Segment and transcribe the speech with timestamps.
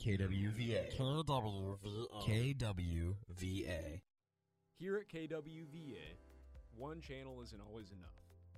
[0.00, 0.96] KWVA.
[0.96, 1.76] KWVA.
[2.24, 4.00] KWVA.
[4.78, 6.16] Here at KWVA,
[6.74, 8.14] one channel isn't always enough.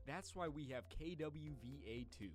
[0.07, 2.31] That's why we have KWVA2.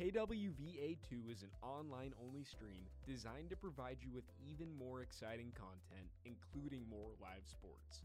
[0.00, 6.08] KWVA2 is an online only stream designed to provide you with even more exciting content,
[6.24, 8.04] including more live sports.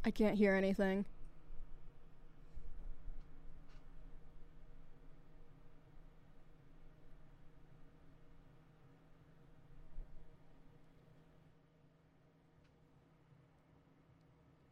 [0.05, 1.05] I can't hear anything.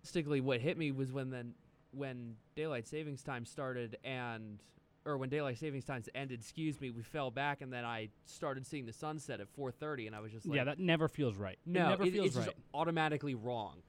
[0.02, 1.54] Realistically, what hit me was when then
[1.92, 4.58] when daylight savings time started and
[5.04, 8.66] or when daylight savings times ended, excuse me, we fell back and then I started
[8.66, 11.58] seeing the sunset at 4:30 and I was just like yeah, that never feels right.
[11.66, 12.46] no, it never it- feels it's right.
[12.46, 13.82] just automatically wrong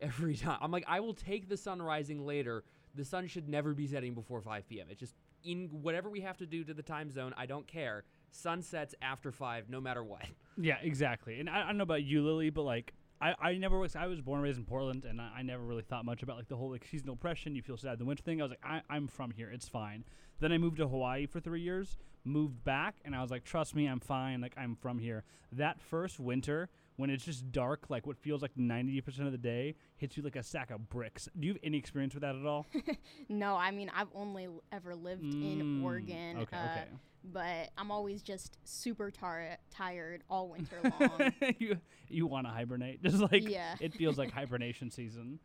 [0.00, 0.58] every time.
[0.60, 2.64] I'm like I will take the sun rising later.
[2.94, 4.86] The sun should never be setting before 5 p.m.
[4.88, 8.04] It's just in whatever we have to do to the time zone, I don't care.
[8.30, 10.22] Sun sets after 5 no matter what.
[10.56, 11.40] Yeah, exactly.
[11.40, 13.96] And I, I don't know about you, Lily, but like I, I never was.
[13.96, 16.36] I was born and raised in Portland, and I, I never really thought much about
[16.36, 17.56] like the whole like seasonal depression.
[17.56, 18.40] You feel sad the winter thing.
[18.40, 19.50] I was like, I, I'm from here.
[19.50, 20.04] It's fine.
[20.40, 21.96] Then I moved to Hawaii for three years.
[22.24, 24.40] Moved back, and I was like, trust me, I'm fine.
[24.40, 25.24] Like I'm from here.
[25.52, 26.68] That first winter.
[26.96, 30.36] When it's just dark, like what feels like 90% of the day, hits you like
[30.36, 31.28] a sack of bricks.
[31.38, 32.66] Do you have any experience with that at all?
[33.28, 36.36] No, I mean I've only l- ever lived in Mm, Oregon.
[36.38, 36.84] okay, uh, okay.
[37.24, 41.32] But I'm always just super tar- tired all winter long.
[41.58, 41.78] you
[42.08, 43.74] you want to hibernate, just like Yeah.
[43.80, 45.40] it feels like hibernation season.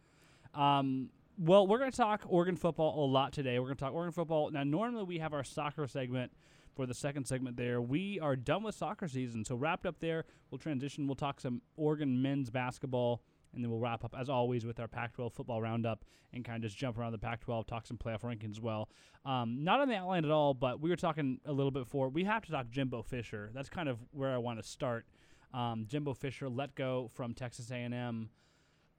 [0.54, 3.58] Um, well, we're going to talk Oregon football a lot today.
[3.60, 4.52] We're going to talk Oregon football.
[4.52, 6.32] Now, normally we have our soccer segment
[6.80, 7.82] for the second segment there.
[7.82, 10.24] We are done with soccer season, so wrapped up there.
[10.50, 11.08] We'll transition.
[11.08, 13.22] We'll talk some Oregon men's basketball,
[13.54, 16.70] and then we'll wrap up as always with our Pac-12 football roundup and kind of
[16.70, 18.88] just jump around the Pac-12, talk some playoff rankings as well.
[19.26, 22.08] Um, not on the outline at all, but we were talking a little bit before.
[22.08, 23.52] We have to talk Jimbo Fisher.
[23.54, 25.06] That's kind of where I want to start.
[25.54, 28.30] Um, Jimbo Fisher let go from Texas A&M.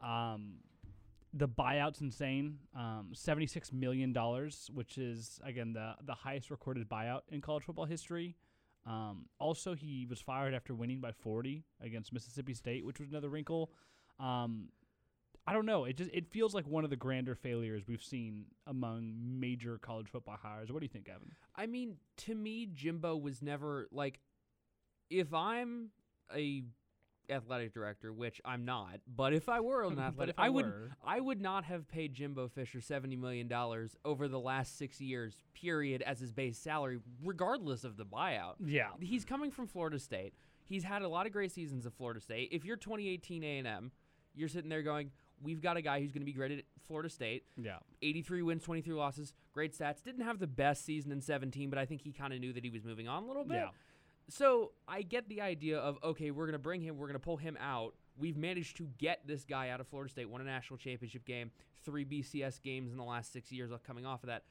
[0.03, 0.57] Um,
[1.33, 2.59] the buyout's insane.
[2.75, 7.85] Um, Seventy-six million dollars, which is again the the highest recorded buyout in college football
[7.87, 8.37] history.
[8.87, 13.29] Um, also, he was fired after winning by forty against Mississippi State, which was another
[13.29, 13.71] wrinkle.
[14.19, 14.71] Um,
[15.47, 15.85] I don't know.
[15.85, 20.09] It just it feels like one of the grander failures we've seen among major college
[20.09, 20.71] football hires.
[20.71, 21.33] What do you think, Evan?
[21.57, 24.21] I mean, to me, Jimbo was never like.
[25.09, 25.91] If I'm
[26.35, 26.63] a
[27.31, 30.73] athletic director, which I'm not, but if I were an athletic, I I would.
[31.05, 35.37] I would not have paid Jimbo Fisher seventy million dollars over the last six years,
[35.55, 38.55] period, as his base salary, regardless of the buyout.
[38.65, 38.89] Yeah.
[39.01, 40.35] he's coming from Florida State.
[40.65, 42.51] He's had a lot of great seasons at Florida State.
[42.53, 43.91] If you're 2018 A&M,
[44.35, 45.11] you're sitting there going,
[45.43, 47.79] "We've got a guy who's going to be great at Florida State." Yeah.
[48.03, 50.03] 83 wins, 23 losses, great stats.
[50.03, 52.63] Didn't have the best season in 17, but I think he kind of knew that
[52.65, 53.57] he was moving on a little bit.
[53.57, 53.69] Yeah.
[54.31, 57.57] So I get the idea of okay, we're gonna bring him, we're gonna pull him
[57.61, 57.95] out.
[58.19, 61.51] We've managed to get this guy out of Florida State, won a national championship game,
[61.85, 64.45] three BCS games in the last six years, coming off of that,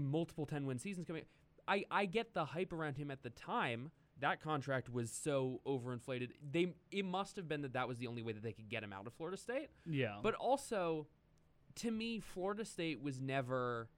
[0.00, 1.22] multiple 10 win seasons coming.
[1.66, 3.90] I I get the hype around him at the time.
[4.20, 6.30] That contract was so overinflated.
[6.52, 8.82] They it must have been that that was the only way that they could get
[8.82, 9.70] him out of Florida State.
[9.86, 10.18] Yeah.
[10.22, 11.06] But also,
[11.76, 13.88] to me, Florida State was never.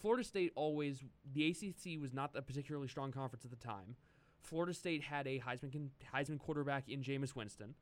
[0.00, 1.02] Florida State always
[1.32, 3.96] the ACC was not a particularly strong conference at the time.
[4.40, 7.74] Florida State had a Heisman Heisman quarterback in Jameis Winston.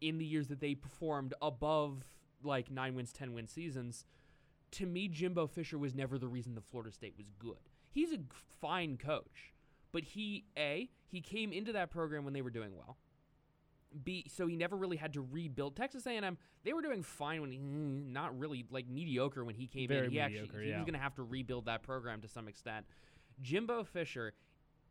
[0.00, 2.04] In the years that they performed above
[2.42, 4.04] like nine wins, ten win seasons,
[4.72, 7.70] to me, Jimbo Fisher was never the reason the Florida State was good.
[7.90, 8.18] He's a
[8.60, 9.54] fine coach,
[9.92, 12.98] but he a he came into that program when they were doing well.
[14.04, 16.38] B so he never really had to rebuild Texas A&M.
[16.64, 20.12] They were doing fine when he not really like mediocre when he came Very in.
[20.12, 20.76] He mediocre, actually he yeah.
[20.76, 22.86] was going to have to rebuild that program to some extent.
[23.42, 24.32] Jimbo Fisher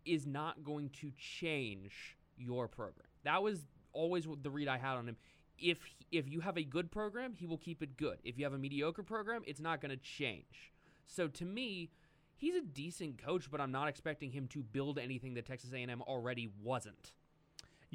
[0.06, 3.08] is not going to change your program.
[3.24, 5.18] That was always the read I had on him.
[5.58, 5.80] If
[6.12, 8.20] if you have a good program, he will keep it good.
[8.24, 10.74] If you have a mediocre program, it's not going to change.
[11.08, 11.92] So to me,
[12.36, 16.02] he's a decent coach, but I'm not expecting him to build anything that Texas A&M
[16.02, 17.14] already wasn't.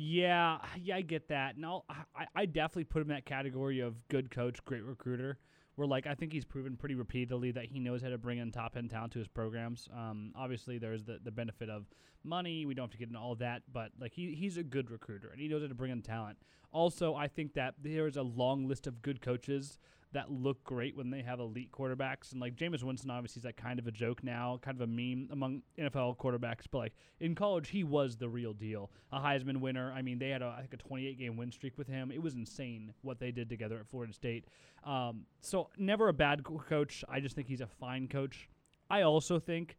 [0.02, 1.58] Yeah, yeah, I get that.
[1.58, 1.85] No,
[2.17, 5.37] I, I definitely put him in that category of good coach, great recruiter.
[5.75, 8.50] Where like I think he's proven pretty repeatedly that he knows how to bring in
[8.50, 9.91] top end talent to his programs.
[9.94, 11.85] Um, obviously there's the, the benefit of
[12.25, 12.64] money.
[12.64, 15.29] We don't have to get into all that, but like he he's a good recruiter
[15.29, 16.38] and he knows how to bring in talent.
[16.73, 19.79] Also, I think that there is a long list of good coaches
[20.12, 22.32] that look great when they have elite quarterbacks.
[22.32, 24.86] And like Jameis Winston, obviously, is like kind of a joke now, kind of a
[24.86, 26.64] meme among NFL quarterbacks.
[26.70, 29.92] But like in college, he was the real deal, a Heisman winner.
[29.92, 32.10] I mean, they had a, I think a 28 game win streak with him.
[32.10, 34.46] It was insane what they did together at Florida State.
[34.84, 37.04] Um, so never a bad co- coach.
[37.08, 38.48] I just think he's a fine coach.
[38.88, 39.76] I also think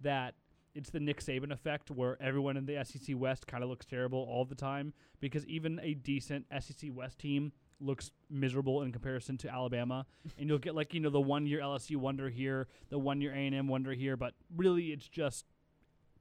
[0.00, 0.34] that
[0.74, 4.20] it's the Nick Saban effect where everyone in the SEC West kind of looks terrible
[4.20, 7.52] all the time because even a decent SEC West team
[7.82, 10.06] looks miserable in comparison to Alabama,
[10.38, 13.32] and you'll get like you know the one year LSU wonder here, the one year
[13.32, 15.46] A and M wonder here, but really it's just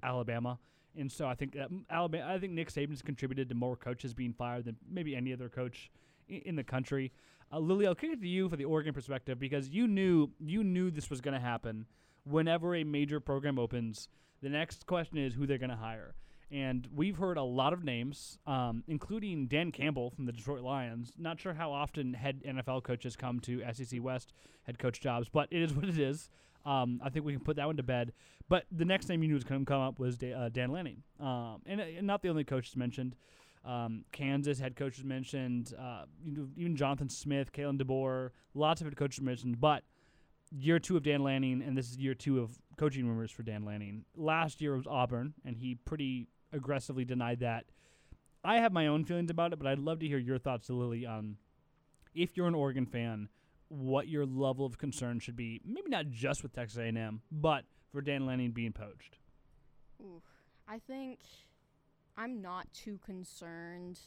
[0.03, 0.59] Alabama.
[0.97, 4.33] And so I think that Alabama, I think Nick Saban's contributed to more coaches being
[4.33, 5.89] fired than maybe any other coach
[6.27, 7.11] in the country.
[7.51, 10.63] Uh, Lily, I'll kick it to you for the Oregon perspective because you knew you
[10.63, 11.85] knew this was going to happen.
[12.23, 14.09] Whenever a major program opens,
[14.41, 16.13] the next question is who they're going to hire.
[16.51, 21.13] And we've heard a lot of names, um, including Dan Campbell from the Detroit Lions.
[21.18, 24.33] Not sure how often head NFL coaches come to SEC West
[24.63, 26.30] head coach jobs, but it is what it is.
[26.65, 28.12] Um, I think we can put that one to bed.
[28.50, 30.71] But the next name you knew was going to come up was da- uh, Dan
[30.71, 33.15] Lanning, um, and, uh, and not the only coaches mentioned.
[33.63, 38.88] Um, Kansas head coaches mentioned, uh, you know, even Jonathan Smith, Kalen DeBoer, lots of
[38.88, 39.62] head coaches mentioned.
[39.62, 39.83] But
[40.51, 43.63] year two of Dan Lanning, and this is year two of coaching rumors for Dan
[43.63, 44.04] Lanning.
[44.15, 47.65] Last year was Auburn, and he pretty aggressively denied that.
[48.44, 51.06] I have my own feelings about it, but I'd love to hear your thoughts, Lily,
[51.06, 51.38] on
[52.13, 53.30] if you're an Oregon fan,
[53.69, 55.62] what your level of concern should be.
[55.65, 59.18] Maybe not just with Texas A&M, but for Dan Lanning being poached.
[60.01, 60.24] Oof.
[60.68, 61.19] I think
[62.18, 64.00] I'm not too concerned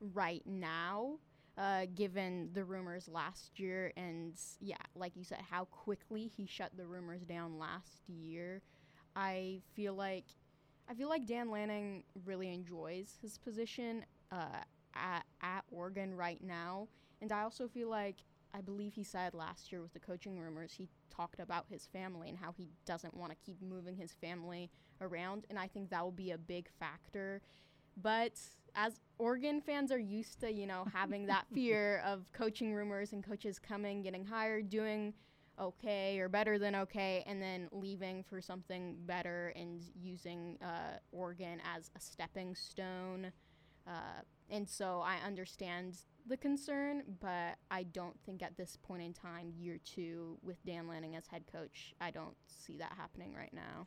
[0.00, 1.18] right now,
[1.56, 6.70] uh, given the rumors last year and yeah, like you said, how quickly he shut
[6.76, 8.62] the rumors down last year.
[9.16, 10.24] I feel like
[10.88, 14.62] I feel like Dan Lanning really enjoys his position uh,
[14.94, 16.88] at at Oregon right now,
[17.20, 18.16] and I also feel like
[18.54, 22.28] I believe he said last year with the coaching rumors he talked about his family
[22.30, 24.70] and how he doesn't want to keep moving his family
[25.00, 27.42] around, and I think that will be a big factor.
[28.00, 28.40] But
[28.74, 33.22] as Oregon fans are used to, you know, having that fear of coaching rumors and
[33.22, 35.12] coaches coming, getting hired, doing
[35.60, 41.60] okay or better than okay, and then leaving for something better and using uh, Oregon
[41.76, 43.32] as a stepping stone.
[43.86, 45.96] Uh, and so I understand
[46.26, 50.88] the concern, but I don't think at this point in time, year two, with Dan
[50.88, 53.86] Lanning as head coach, I don't see that happening right now.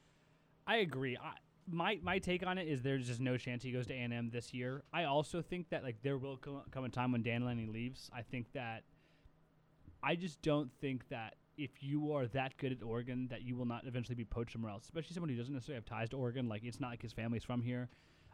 [0.65, 1.17] I agree.
[1.17, 1.33] I,
[1.69, 4.53] my my take on it is there's just no chance he goes to A&M this
[4.53, 4.83] year.
[4.93, 8.09] I also think that like there will co- come a time when Dan Lanning leaves.
[8.15, 8.83] I think that
[10.03, 13.65] I just don't think that if you are that good at Oregon that you will
[13.65, 16.47] not eventually be poached somewhere else, especially someone who doesn't necessarily have ties to Oregon.
[16.47, 17.89] Like it's not like his family's from here.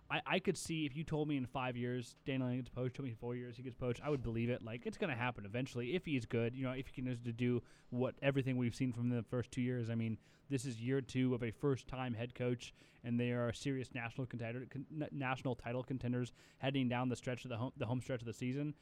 [0.10, 2.96] I, I could see if you told me in five years Dan Lanning gets poached,
[2.96, 4.64] told me in four years he gets poached, I would believe it.
[4.64, 6.56] Like it's gonna happen eventually if he's good.
[6.56, 9.62] You know, if he can to do what everything we've seen from the first two
[9.62, 9.90] years.
[9.90, 10.18] I mean,
[10.50, 14.66] this is year two of a first-time head coach, and they are serious national contender,
[14.70, 18.28] con- national title contenders heading down the stretch of the home, the home stretch of
[18.28, 18.74] the season.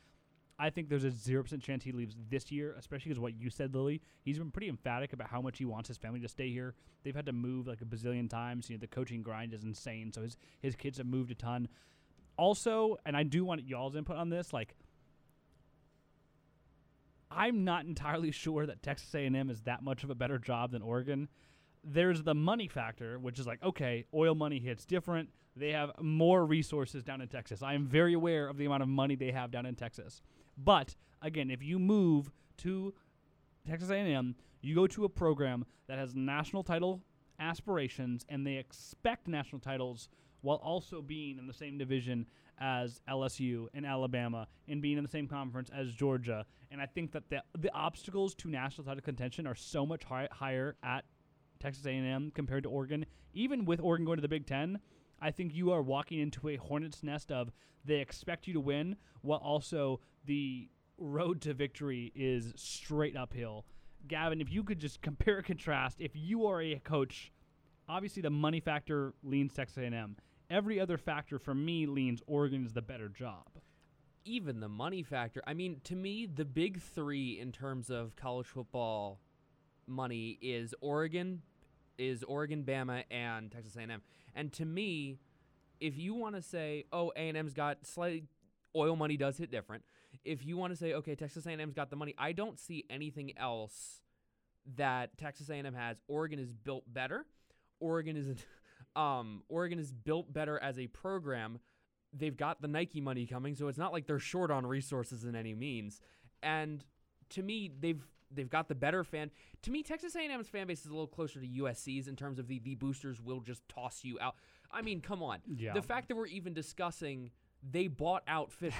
[0.58, 3.50] I think there's a zero percent chance he leaves this year, especially because what you
[3.50, 4.02] said, Lily.
[4.24, 6.76] He's been pretty emphatic about how much he wants his family to stay here.
[7.04, 8.70] They've had to move like a bazillion times.
[8.70, 10.14] You know, the coaching grind is insane.
[10.14, 11.68] So his his kids have moved a ton.
[12.38, 14.54] Also, and I do want y'all's input on this.
[14.54, 14.76] Like,
[17.30, 20.82] I'm not entirely sure that Texas A&M is that much of a better job than
[20.82, 21.28] Oregon.
[21.86, 25.30] There's the money factor, which is like, okay, oil money hits different.
[25.56, 27.62] They have more resources down in Texas.
[27.62, 30.22] I am very aware of the amount of money they have down in Texas.
[30.58, 32.94] But again, if you move to
[33.68, 37.02] Texas A&M, you go to a program that has national title
[37.40, 40.10] aspirations and they expect national titles
[40.42, 42.26] while also being in the same division
[42.60, 46.46] as LSU and Alabama and being in the same conference as Georgia.
[46.72, 50.30] And I think that the the obstacles to national title contention are so much hi-
[50.32, 51.04] higher at
[51.66, 53.08] Texas A&M compared to Oregon.
[53.34, 54.80] Even with Oregon going to the Big 10,
[55.20, 57.52] I think you are walking into a hornet's nest of
[57.84, 60.70] they expect you to win, while also the
[61.00, 63.66] road to victory is straight uphill.
[64.08, 67.32] Gavin, if you could just compare and contrast, if you are a coach,
[67.90, 70.18] obviously the money factor leans Texas A&M.
[70.52, 73.48] Every other factor for me leans Oregon is the better job.
[74.26, 75.42] even the money factor.
[75.48, 79.20] I mean, to me, the big three in terms of college football
[79.88, 81.44] money is Oregon,
[81.98, 84.02] is Oregon, Bama, and Texas A&M.
[84.36, 85.18] And to me,
[85.80, 88.24] if you want to say, oh, A&M's got slightly
[88.76, 89.84] oil money does hit different.
[90.24, 93.38] If you want to say, okay, Texas A&M's got the money, I don't see anything
[93.38, 94.02] else
[94.76, 95.98] that Texas A&M has.
[96.08, 97.26] Oregon is built better.
[97.80, 98.36] Oregon is,
[98.96, 101.60] um, Oregon is built better as a program
[102.18, 105.36] they've got the Nike money coming, so it's not like they're short on resources in
[105.36, 106.02] any means.
[106.42, 106.84] And
[107.32, 109.32] to me, they've they've got the better fan.
[109.64, 112.48] To me, Texas A&M's fan base is a little closer to USC's in terms of
[112.48, 114.36] the the boosters will just toss you out.
[114.72, 115.40] I mean, come on.
[115.48, 115.74] Yeah.
[115.74, 117.32] The fact that we're even discussing
[117.72, 118.76] they bought out Fisher.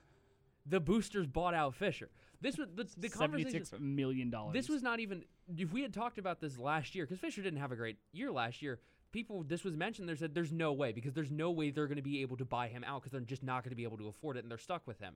[0.66, 2.10] the boosters bought out Fisher.
[2.40, 3.64] This was the, the conversation.
[3.64, 4.52] Seventy-six million dollars.
[4.52, 5.24] This was not even
[5.56, 8.30] if we had talked about this last year because Fisher didn't have a great year
[8.30, 8.80] last year.
[9.12, 10.08] People, this was mentioned.
[10.08, 12.44] They said there's no way because there's no way they're going to be able to
[12.44, 14.50] buy him out because they're just not going to be able to afford it and
[14.50, 15.14] they're stuck with him.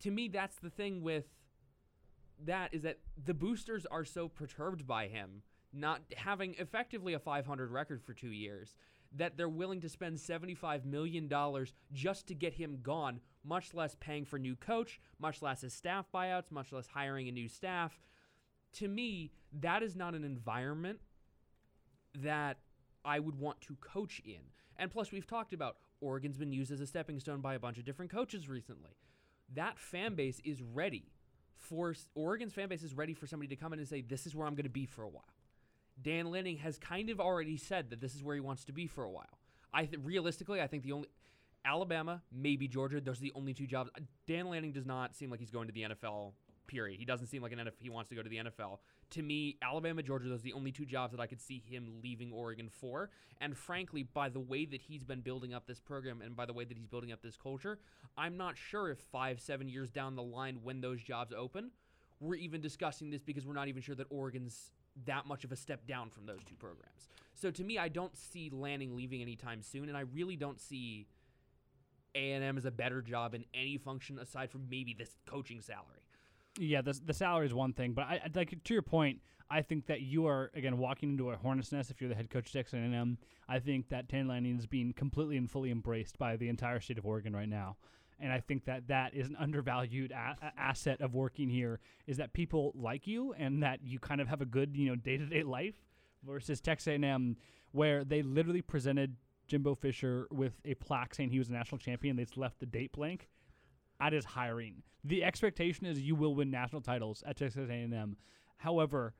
[0.00, 1.24] To me, that's the thing with
[2.44, 5.42] that is that the boosters are so perturbed by him
[5.72, 8.74] not having effectively a 500 record for two years
[9.16, 11.30] that they're willing to spend $75 million
[11.92, 16.06] just to get him gone, much less paying for new coach, much less his staff
[16.12, 17.98] buyouts, much less hiring a new staff.
[18.74, 21.00] To me, that is not an environment
[22.16, 22.58] that
[23.04, 24.40] I would want to coach in.
[24.76, 27.78] And plus, we've talked about Oregon's been used as a stepping stone by a bunch
[27.78, 28.92] of different coaches recently.
[29.54, 31.06] That fan base is ready
[31.58, 34.34] for Oregon's fan base is ready for somebody to come in and say, This is
[34.34, 35.24] where I'm going to be for a while.
[36.00, 38.86] Dan Lanning has kind of already said that this is where he wants to be
[38.86, 39.38] for a while.
[39.72, 41.08] I th- realistically, I think the only
[41.64, 43.90] Alabama, maybe Georgia, those are the only two jobs.
[44.26, 46.32] Dan Lanning does not seem like he's going to the NFL.
[46.68, 47.00] Period.
[47.00, 47.80] He doesn't seem like an NFL.
[47.80, 48.78] He wants to go to the NFL.
[49.10, 52.00] To me, Alabama, Georgia, those are the only two jobs that I could see him
[52.02, 53.10] leaving Oregon for.
[53.40, 56.52] And frankly, by the way that he's been building up this program and by the
[56.52, 57.80] way that he's building up this culture,
[58.16, 61.70] I'm not sure if five, seven years down the line, when those jobs open,
[62.20, 64.72] we're even discussing this because we're not even sure that Oregon's
[65.06, 67.08] that much of a step down from those two programs.
[67.34, 71.06] So to me, I don't see Lanning leaving anytime soon, and I really don't see
[72.14, 75.97] A&M as a better job in any function aside from maybe this coaching salary.
[76.58, 79.20] Yeah, the the salary is one thing, but I like to your point.
[79.50, 82.30] I think that you are again walking into a hornet's nest if you're the head
[82.30, 83.18] coach of Texas A&M.
[83.48, 86.98] I think that Dan Lanning is being completely and fully embraced by the entire state
[86.98, 87.76] of Oregon right now,
[88.18, 91.80] and I think that that is an undervalued a- asset of working here.
[92.06, 94.96] Is that people like you and that you kind of have a good you know
[94.96, 95.76] day to day life
[96.24, 97.36] versus Texas A&M
[97.72, 102.16] where they literally presented Jimbo Fisher with a plaque saying he was a national champion.
[102.16, 103.28] They just left the date blank.
[104.00, 104.82] That is hiring.
[105.04, 108.16] The expectation is you will win national titles at Texas A&M.
[108.58, 109.14] However,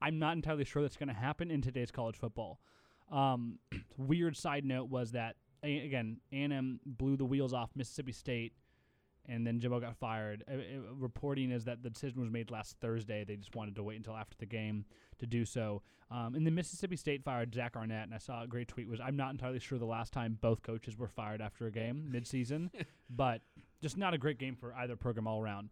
[0.00, 2.60] I'm not entirely sure that's going to happen in today's college football.
[3.10, 3.58] Um,
[3.96, 8.52] weird side note was that a- again A&M blew the wheels off Mississippi State,
[9.26, 10.44] and then Jimbo got fired.
[10.50, 13.24] Uh, uh, reporting is that the decision was made last Thursday.
[13.24, 14.84] They just wanted to wait until after the game
[15.18, 15.82] to do so.
[16.10, 19.00] Um, and then Mississippi State fired Zach Arnett, and I saw a great tweet was
[19.00, 22.70] I'm not entirely sure the last time both coaches were fired after a game midseason,
[23.10, 23.42] but
[23.80, 25.70] just not a great game for either program all around.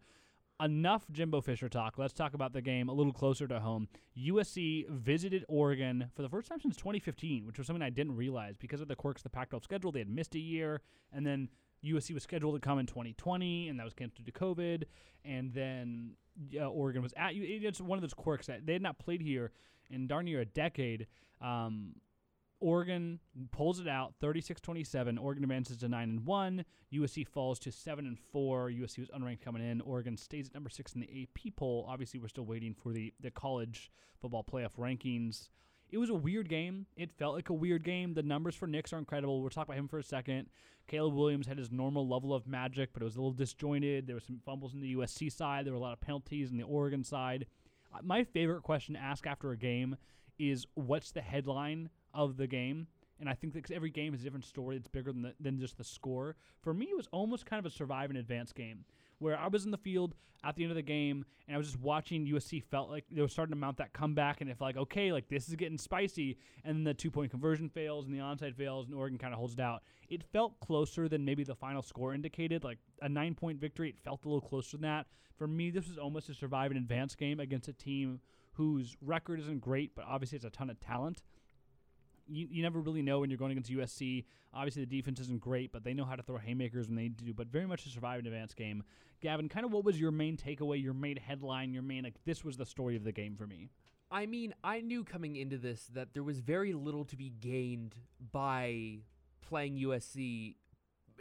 [0.59, 1.99] Enough Jimbo Fisher talk.
[1.99, 3.87] Let's talk about the game a little closer to home.
[4.17, 8.57] USC visited Oregon for the first time since 2015, which was something I didn't realize
[8.57, 9.91] because of the quirks of the Pac-12 schedule.
[9.91, 10.81] They had missed a year,
[11.13, 11.49] and then
[11.85, 14.85] USC was scheduled to come in 2020, and that was canceled due to COVID.
[15.23, 16.13] And then
[16.59, 17.43] Oregon was at you.
[17.67, 19.51] It's one of those quirks that they had not played here
[19.91, 21.05] in darn near a decade.
[21.39, 21.93] Um,
[22.59, 23.19] Oregon
[23.51, 25.17] pulls it out 36-27.
[25.21, 26.65] Oregon advances to 9 and 1.
[26.93, 28.69] USC falls to 7 and 4.
[28.71, 29.81] USC was unranked coming in.
[29.81, 31.85] Oregon stays at number 6 in the AP poll.
[31.87, 35.49] Obviously, we're still waiting for the the college football playoff rankings.
[35.89, 36.85] It was a weird game.
[36.97, 38.13] It felt like a weird game.
[38.13, 39.39] The numbers for Nix are incredible.
[39.39, 40.49] We'll talk about him for a second.
[40.87, 44.07] Caleb Williams had his normal level of magic, but it was a little disjointed.
[44.07, 45.65] There were some fumbles in the USC side.
[45.65, 47.45] There were a lot of penalties in the Oregon side.
[47.93, 49.95] Uh, My favorite question to ask after a game
[50.37, 52.87] is what's the headline of the game?
[53.19, 54.75] And I think that every game is a different story.
[54.75, 56.35] It's bigger than the, than just the score.
[56.61, 58.85] For me, it was almost kind of a survive and advance game
[59.19, 61.67] where I was in the field at the end of the game and I was
[61.67, 64.77] just watching USC felt like they were starting to mount that comeback and felt like
[64.77, 66.37] okay, like this is getting spicy.
[66.63, 69.39] And then the two point conversion fails and the onside fails and Oregon kind of
[69.39, 69.81] holds it out.
[70.09, 73.89] It felt closer than maybe the final score indicated, like a nine point victory.
[73.89, 75.07] It felt a little closer than that.
[75.37, 78.19] For me, this was almost a survive and advance game against a team
[78.53, 81.21] whose record isn't great, but obviously has a ton of talent.
[82.27, 84.25] You, you never really know when you're going against USC.
[84.53, 87.33] Obviously, the defense isn't great, but they know how to throw haymakers when they do.
[87.33, 88.83] But very much a survive and advance game.
[89.21, 92.43] Gavin, kind of what was your main takeaway, your main headline, your main like this
[92.43, 93.69] was the story of the game for me.
[94.09, 97.95] I mean, I knew coming into this that there was very little to be gained
[98.31, 98.99] by
[99.41, 100.55] playing USC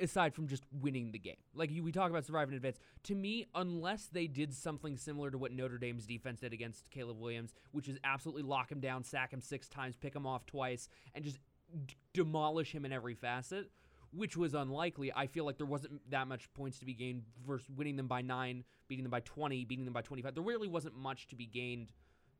[0.00, 1.36] aside from just winning the game.
[1.54, 2.78] Like you, we talk about surviving in advance.
[3.04, 7.20] To me, unless they did something similar to what Notre Dame's defense did against Caleb
[7.20, 10.88] Williams, which is absolutely lock him down, sack him six times, pick him off twice,
[11.14, 11.38] and just
[11.86, 13.70] d- demolish him in every facet,
[14.12, 15.12] which was unlikely.
[15.14, 18.22] I feel like there wasn't that much points to be gained versus winning them by
[18.22, 20.34] nine, beating them by 20, beating them by 25.
[20.34, 21.88] There really wasn't much to be gained,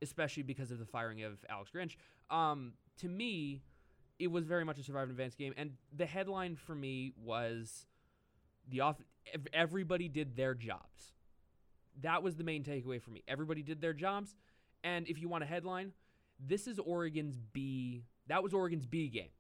[0.03, 1.97] especially because of the firing of Alex Grinch.
[2.35, 3.63] Um, to me,
[4.19, 7.87] it was very much a survive and advance game, and the headline for me was
[8.69, 8.97] the off.
[9.53, 11.13] Everybody did their jobs.
[12.03, 13.23] That was the main takeaway for me.
[13.27, 14.35] Everybody did their jobs,
[14.85, 15.93] and if you want a headline,
[16.39, 18.05] this is Oregon's B.
[18.29, 19.31] That was Oregon's B game,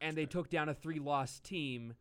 [0.00, 1.94] and they took down a three-loss team,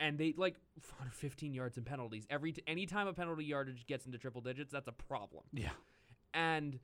[0.00, 0.56] and they like
[1.12, 2.26] 15 yards in penalties.
[2.28, 5.44] Every t- anytime a penalty yardage gets into triple digits, that's a problem.
[5.52, 5.70] Yeah.
[6.32, 6.78] And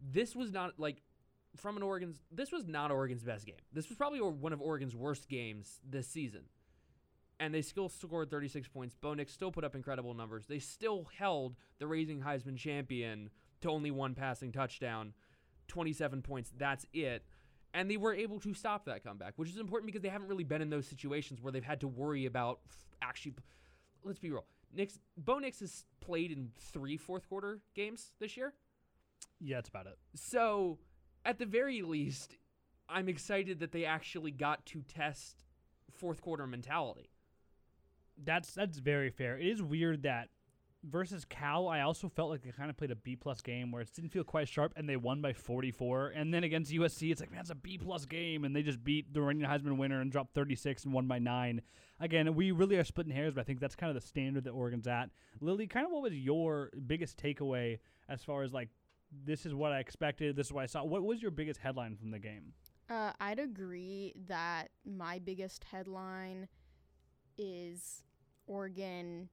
[0.00, 1.02] this was not like
[1.56, 2.16] from an Oregon's.
[2.30, 3.56] This was not Oregon's best game.
[3.72, 6.42] This was probably one of Oregon's worst games this season.
[7.38, 8.94] And they still scored 36 points.
[8.98, 10.46] Bo Nix still put up incredible numbers.
[10.46, 13.28] They still held the raising Heisman champion
[13.60, 15.12] to only one passing touchdown,
[15.68, 16.50] 27 points.
[16.56, 17.24] That's it.
[17.74, 20.44] And they were able to stop that comeback, which is important because they haven't really
[20.44, 22.60] been in those situations where they've had to worry about
[23.02, 23.34] actually.
[24.02, 24.46] Let's be real.
[24.72, 28.54] Nix, Bo Nix has played in three fourth quarter games this year.
[29.40, 29.98] Yeah, that's about it.
[30.14, 30.78] So,
[31.26, 32.36] at the very least,
[32.88, 35.44] I'm excited that they actually got to test
[35.92, 37.10] fourth quarter mentality.
[38.22, 39.36] That's that's very fair.
[39.36, 40.28] It is weird that
[40.84, 43.82] versus Cal, I also felt like they kind of played a B plus game where
[43.82, 46.12] it didn't feel quite sharp, and they won by 44.
[46.14, 48.82] And then against USC, it's like man, it's a B plus game, and they just
[48.84, 51.60] beat the reigning Heisman winner and dropped 36 and won by nine.
[51.98, 54.50] Again, we really are splitting hairs, but I think that's kind of the standard that
[54.50, 55.10] Oregon's at.
[55.40, 58.68] Lily, kind of what was your biggest takeaway as far as like
[59.24, 60.84] this is what I expected, this is what I saw.
[60.84, 62.52] What was your biggest headline from the game?
[62.88, 66.48] Uh, I'd agree that my biggest headline
[67.38, 68.02] is
[68.46, 69.28] Oregon.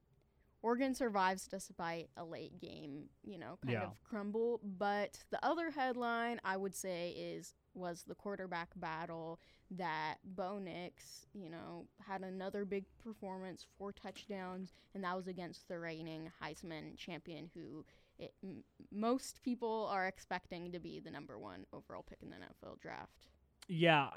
[0.62, 3.84] Oregon survives despite a late game, you know, kind Yeah.
[3.88, 4.60] of crumble.
[4.64, 11.26] But the other headline I would say is was the quarterback battle that Bo Nix,
[11.34, 16.96] you know, had another big performance, four touchdowns, and that was against the reigning Heisman
[16.96, 17.84] champion, who
[18.18, 22.36] it, m- most people are expecting to be the number one overall pick in the
[22.36, 23.28] NFL draft.
[23.66, 24.10] Yeah, uh,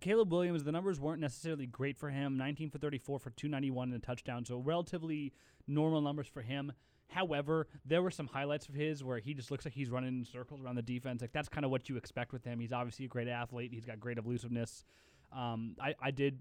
[0.00, 4.02] Caleb Williams, the numbers weren't necessarily great for him 19 for 34 for 291 and
[4.02, 5.32] a touchdown, so relatively
[5.66, 6.72] normal numbers for him.
[7.08, 10.24] However, there were some highlights of his where he just looks like he's running in
[10.24, 11.20] circles around the defense.
[11.20, 12.58] Like that's kind of what you expect with him.
[12.58, 13.70] He's obviously a great athlete.
[13.72, 14.84] He's got great elusiveness.
[15.30, 16.40] Um, I, I did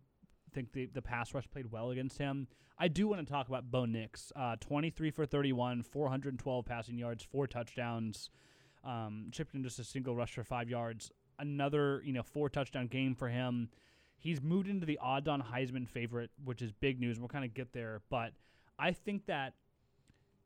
[0.53, 2.47] think the, the pass rush played well against him.
[2.77, 4.31] I do want to talk about Bo Nix.
[4.35, 8.29] Uh, 23 for 31, 412 passing yards, four touchdowns.
[8.83, 11.11] Um, chipped in just a single rush for five yards.
[11.37, 13.69] Another, you know, four touchdown game for him.
[14.17, 17.19] He's moved into the odds-on Heisman favorite, which is big news.
[17.19, 18.33] We'll kind of get there, but
[18.77, 19.53] I think that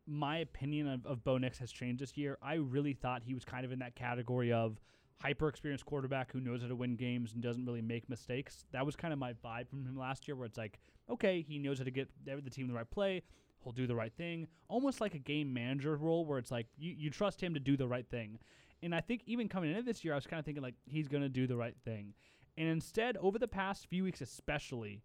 [0.06, 2.38] my opinion of, of Bo Nix has changed this year.
[2.42, 4.80] I really thought he was kind of in that category of
[5.20, 8.64] hyper experienced quarterback who knows how to win games and doesn't really make mistakes.
[8.72, 10.78] That was kind of my vibe from him last year, where it's like,
[11.10, 13.22] okay, he knows how to get the team the right play.
[13.62, 16.94] He'll do the right thing, almost like a game manager role, where it's like you,
[16.96, 18.38] you trust him to do the right thing.
[18.82, 21.08] And I think even coming into this year, I was kind of thinking like he's
[21.08, 22.14] going to do the right thing.
[22.56, 25.02] And instead, over the past few weeks, especially,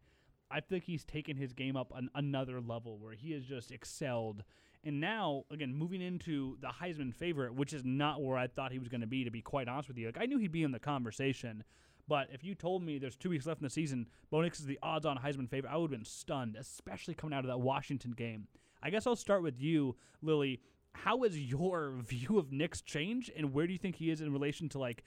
[0.52, 4.44] I think he's taken his game up an, another level where he has just excelled.
[4.84, 8.80] And now, again, moving into the Heisman favorite, which is not where I thought he
[8.80, 10.08] was going to be, to be quite honest with you.
[10.08, 11.64] Like, I knew he'd be in the conversation,
[12.08, 14.66] but if you told me there's two weeks left in the season, Bo Nix is
[14.66, 17.60] the odds on Heisman favorite, I would have been stunned, especially coming out of that
[17.60, 18.48] Washington game.
[18.82, 20.62] I guess I'll start with you, Lily.
[20.94, 24.34] How has your view of Nix changed, and where do you think he is in
[24.34, 25.04] relation to, like,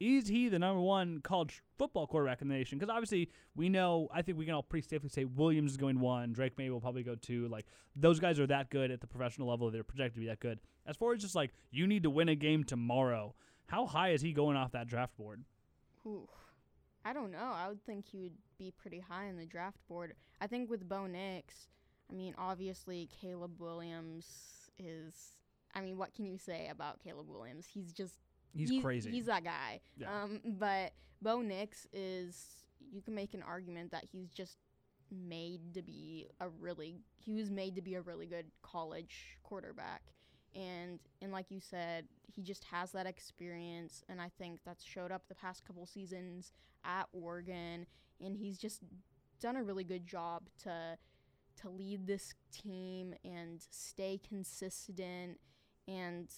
[0.00, 2.78] is he the number one college football quarterback in the nation?
[2.78, 6.00] Because obviously we know, I think we can all pretty safely say Williams is going
[6.00, 7.48] one, Drake Maye will probably go two.
[7.48, 10.40] Like those guys are that good at the professional level; they're projected to be that
[10.40, 10.60] good.
[10.86, 13.34] As far as just like you need to win a game tomorrow,
[13.66, 15.44] how high is he going off that draft board?
[17.04, 17.52] I don't know.
[17.54, 20.14] I would think he would be pretty high on the draft board.
[20.40, 21.68] I think with Bo Nix,
[22.10, 24.26] I mean, obviously Caleb Williams
[24.78, 25.14] is.
[25.74, 27.66] I mean, what can you say about Caleb Williams?
[27.72, 28.14] He's just
[28.56, 29.10] He's, crazy.
[29.10, 29.80] He's that guy.
[29.96, 30.22] Yeah.
[30.22, 30.92] Um, but
[31.22, 32.52] Bo Nix is.
[32.92, 34.58] You can make an argument that he's just
[35.10, 36.96] made to be a really.
[37.16, 40.02] He was made to be a really good college quarterback,
[40.54, 45.10] and and like you said, he just has that experience, and I think that's showed
[45.10, 46.52] up the past couple seasons
[46.84, 47.86] at Oregon,
[48.24, 48.82] and he's just
[49.40, 50.96] done a really good job to
[51.62, 55.40] to lead this team and stay consistent
[55.88, 56.28] and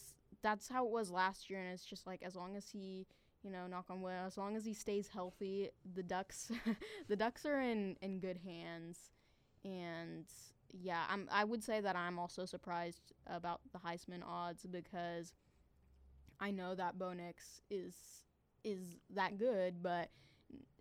[0.42, 3.06] that's how it was last year and it's just like as long as he
[3.42, 6.50] you know knock on wood as long as he stays healthy the ducks
[7.08, 9.10] the ducks are in in good hands.
[9.64, 10.26] And
[10.72, 15.32] yeah i'm i would say that i'm also surprised about the heisman odds because
[16.40, 17.94] i know that bo nix is
[18.64, 20.08] is that good but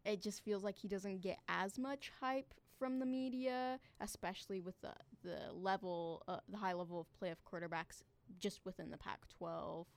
[0.05, 4.79] it just feels like he doesn't get as much hype from the media especially with
[4.81, 4.93] the
[5.23, 8.03] the level uh, the high level of play of quarterbacks
[8.39, 9.87] just within the Pac 12.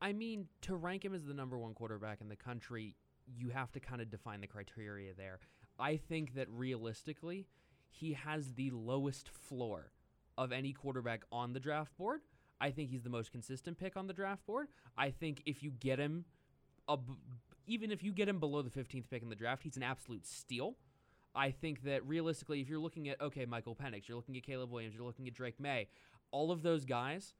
[0.00, 2.94] I mean, to rank him as the number one quarterback in the country,
[3.36, 5.40] you have to kind of define the criteria there.
[5.78, 7.46] I think that realistically,
[7.90, 9.92] he has the lowest floor
[10.36, 12.20] of any quarterback on the draft board.
[12.60, 14.68] I think he's the most consistent pick on the draft board.
[14.96, 16.24] I think if you get him,
[16.88, 17.16] ab-
[17.66, 20.26] even if you get him below the 15th pick in the draft, he's an absolute
[20.26, 20.76] steal.
[21.34, 24.70] I think that realistically, if you're looking at, okay, Michael Penix, you're looking at Caleb
[24.70, 25.88] Williams, you're looking at Drake Maye,
[26.30, 27.34] all of those guys,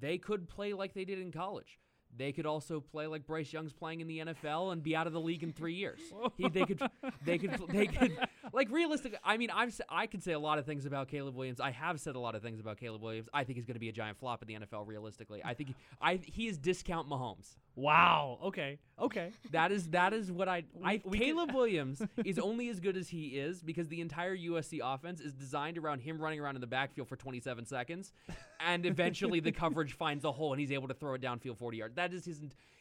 [0.00, 1.78] they could play like they did in college.
[2.16, 5.12] They could also play like Bryce Young's playing in the NFL and be out of
[5.12, 6.00] the league in three years.
[6.36, 6.82] He, they could,
[7.24, 8.16] they could, they could,
[8.52, 9.18] like realistic.
[9.24, 11.60] I mean, I've I could say a lot of things about Caleb Williams.
[11.60, 13.28] I have said a lot of things about Caleb Williams.
[13.32, 14.86] I think he's going to be a giant flop in the NFL.
[14.86, 17.56] Realistically, I think he, I he is discount Mahomes.
[17.76, 18.38] Wow.
[18.44, 18.78] Okay.
[18.98, 19.30] Okay.
[19.52, 20.64] That is that is what I.
[20.84, 25.20] I Caleb Williams is only as good as he is because the entire USC offense
[25.20, 28.12] is designed around him running around in the backfield for 27 seconds,
[28.60, 31.78] and eventually the coverage finds a hole and he's able to throw it downfield 40
[31.78, 31.94] yards.
[31.96, 32.40] That is his.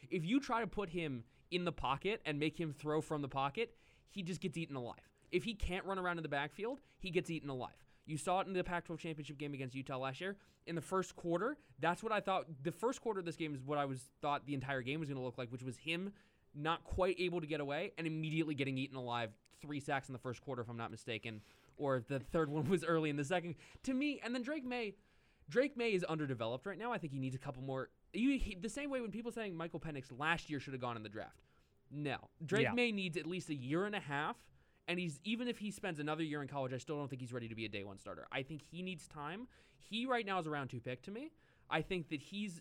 [0.10, 3.28] If you try to put him in the pocket and make him throw from the
[3.28, 3.76] pocket,
[4.10, 4.98] he just gets eaten alive.
[5.32, 7.72] If he can't run around in the backfield, he gets eaten alive.
[8.06, 10.36] You saw it in the Pac 12 championship game against Utah last year.
[10.66, 12.46] In the first quarter, that's what I thought.
[12.64, 15.10] The first quarter of this game is what I was thought the entire game was
[15.10, 16.12] going to look like, which was him
[16.56, 19.30] not quite able to get away and immediately getting eaten alive.
[19.62, 21.42] Three sacks in the first quarter, if I'm not mistaken,
[21.78, 23.56] or the third one was early in the second.
[23.84, 24.96] To me, and then Drake Maye.
[25.48, 26.92] Drake Maye is underdeveloped right now.
[26.92, 27.90] I think he needs a couple more.
[28.14, 30.96] You, he, the same way when people saying Michael Penix last year should have gone
[30.96, 31.42] in the draft.
[31.92, 32.74] No, Drake Yeah.
[32.74, 34.36] Maye needs at least a year and a half
[34.90, 37.32] and he's even if he spends another year in college, I still don't think he's
[37.32, 38.28] ready to be a day one starter.
[38.32, 39.48] I think he needs time.
[39.78, 41.32] He right now is a round two pick to me.
[41.70, 42.60] I think that he's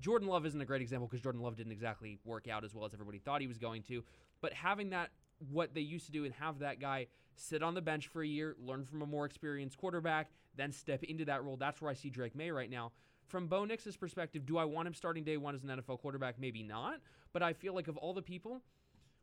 [0.00, 2.86] Jordan Love isn't a great example because Jordan Love didn't exactly work out as well
[2.86, 4.02] as everybody thought he was going to.
[4.40, 5.10] But having that
[5.50, 8.26] what they used to do and have that guy sit on the bench for a
[8.26, 11.58] year, learn from a more experienced quarterback, then step into that role.
[11.58, 12.92] That's where I see Drake Maye right now.
[13.26, 16.38] From Bo Nix's perspective, do I want him starting day one as an NFL quarterback?
[16.38, 17.00] Maybe not.
[17.34, 18.62] But I feel like of all the people,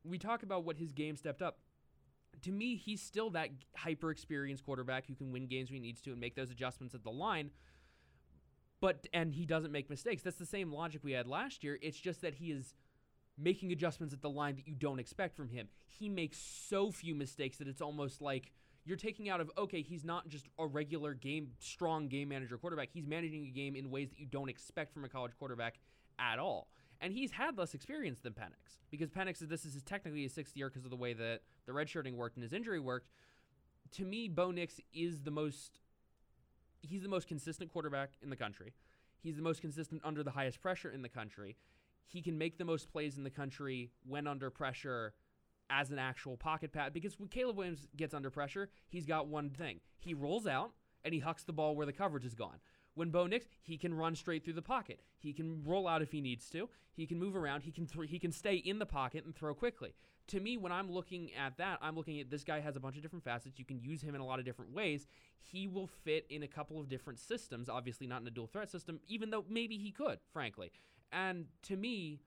[0.04, 1.58] we talk about what his game stepped up
[2.44, 6.02] to me, he's still that hyper experienced quarterback who can win games when he needs
[6.02, 7.52] to and make those adjustments at the line.
[8.80, 10.24] But and he doesn't make mistakes.
[10.24, 11.78] That's the same logic we had last year.
[11.82, 12.76] It's just that he is
[13.38, 15.68] making adjustments at the line that you don't expect from him.
[15.88, 18.52] He makes so few mistakes that it's almost like
[18.84, 22.90] you're taking out of okay, he's not just a regular game strong game manager quarterback.
[22.92, 25.80] He's managing a game in ways that you don't expect from a college quarterback
[26.18, 26.68] at all.
[27.00, 30.56] And he's had less experience than Penix because Penix is this is technically his sixth
[30.56, 33.10] year because of the way that the redshirting worked and his injury worked.
[33.94, 35.80] To me, Bo Nix is the most
[36.82, 38.74] he's the most consistent quarterback in the country.
[39.22, 41.58] He's the most consistent under the highest pressure in the country.
[42.08, 45.14] He can make the most plays in the country when under pressure
[45.70, 49.50] as an actual pocket pat because when Caleb Williams gets under pressure, he's got one
[49.50, 49.80] thing.
[50.00, 50.72] He rolls out
[51.06, 52.60] and he hucks the ball where the coverage is gone.
[52.94, 55.00] When Bo Nix, he can run straight through the pocket.
[55.18, 56.68] He can roll out if he needs to.
[56.94, 57.62] He can move around.
[57.62, 59.94] He can th- he can stay in the pocket and throw quickly.
[60.28, 62.96] To me, when I'm looking at that, I'm looking at this guy has a bunch
[62.96, 63.60] of different facets.
[63.60, 65.08] You can use him in a lot of different ways.
[65.42, 67.68] He will fit in a couple of different systems.
[67.68, 70.72] Obviously, not in a dual threat system, even though maybe he could, frankly.
[71.12, 72.22] And to me,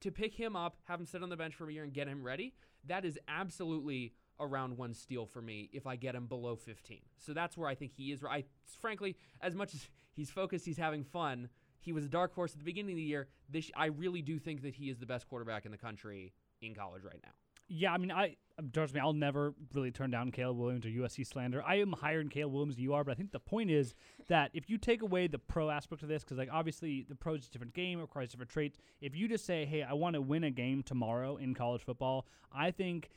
[0.00, 2.08] to pick him up, have him sit on the bench for a year, and get
[2.08, 2.54] him ready,
[2.86, 7.00] that is absolutely a round one steal for me if I get him below 15.
[7.16, 8.22] So that's where I think he is.
[8.24, 8.44] I
[8.80, 11.48] frankly, as much as he's focused, he's having fun.
[11.80, 13.28] He was a dark horse at the beginning of the year.
[13.48, 16.74] This I really do think that he is the best quarterback in the country in
[16.74, 17.32] college right now.
[17.68, 18.36] Yeah, I mean, I
[18.72, 21.62] trust me, I'll never really turn down Caleb Williams or USC slander.
[21.62, 23.94] I am higher in Caleb Williams than you are, but I think the point is
[24.28, 27.34] that if you take away the pro aspect of this, because like obviously the pro
[27.34, 28.78] is a different game, requires different traits.
[29.00, 32.26] If you just say, "Hey, I want to win a game tomorrow in college football,"
[32.52, 33.10] I think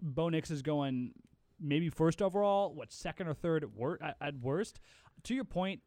[0.00, 1.12] Bo Nix is going
[1.60, 4.80] maybe first overall, what second or third at, wor- at, worst.
[5.24, 5.80] To your point,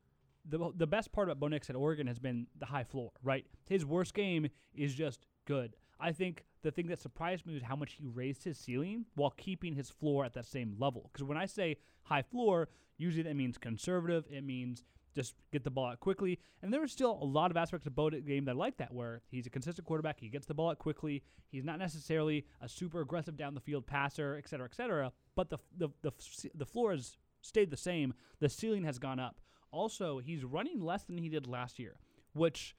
[0.45, 3.11] the the best part about Bo Nix at Oregon has been the high floor.
[3.23, 5.75] Right, his worst game is just good.
[5.99, 9.31] I think the thing that surprised me was how much he raised his ceiling while
[9.31, 11.09] keeping his floor at that same level.
[11.11, 14.25] Because when I say high floor, usually that means conservative.
[14.29, 14.83] It means
[15.15, 16.39] just get the ball out quickly.
[16.61, 18.93] And there are still a lot of aspects of Bo's game that I like that,
[18.93, 20.19] where he's a consistent quarterback.
[20.19, 21.23] He gets the ball out quickly.
[21.47, 25.11] He's not necessarily a super aggressive down the field passer, et cetera, et cetera.
[25.35, 26.11] But the the the
[26.55, 28.13] the floor has stayed the same.
[28.39, 29.41] The ceiling has gone up.
[29.71, 31.97] Also, he's running less than he did last year,
[32.33, 32.75] which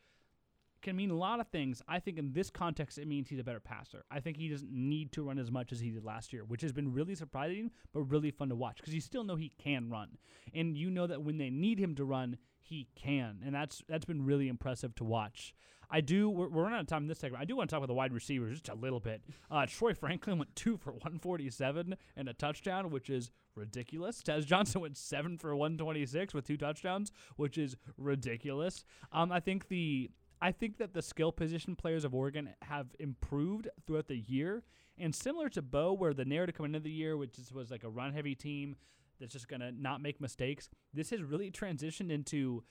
[0.82, 1.82] can mean a lot of things.
[1.88, 4.04] I think in this context, it means he's a better passer.
[4.10, 6.62] I think he doesn't need to run as much as he did last year, which
[6.62, 9.88] has been really surprising, but really fun to watch because you still know he can
[9.88, 10.18] run,
[10.54, 14.04] and you know that when they need him to run, he can, and that's that's
[14.04, 15.54] been really impressive to watch.
[15.92, 16.30] I do.
[16.30, 17.42] We're, we're running out of time in this segment.
[17.42, 19.20] I do want to talk about the wide receivers just a little bit.
[19.50, 24.22] Uh, Troy Franklin went two for 147 and a touchdown, which is ridiculous.
[24.22, 28.84] Tez Johnson went seven for 126 with two touchdowns, which is ridiculous.
[29.12, 30.10] Um, I think the
[30.42, 34.64] I think that the skill position players of Oregon have improved throughout the year.
[34.98, 37.88] And similar to Bo, where the narrative coming into the year, which was like a
[37.88, 38.74] run heavy team
[39.20, 42.64] that's just going to not make mistakes, this has really transitioned into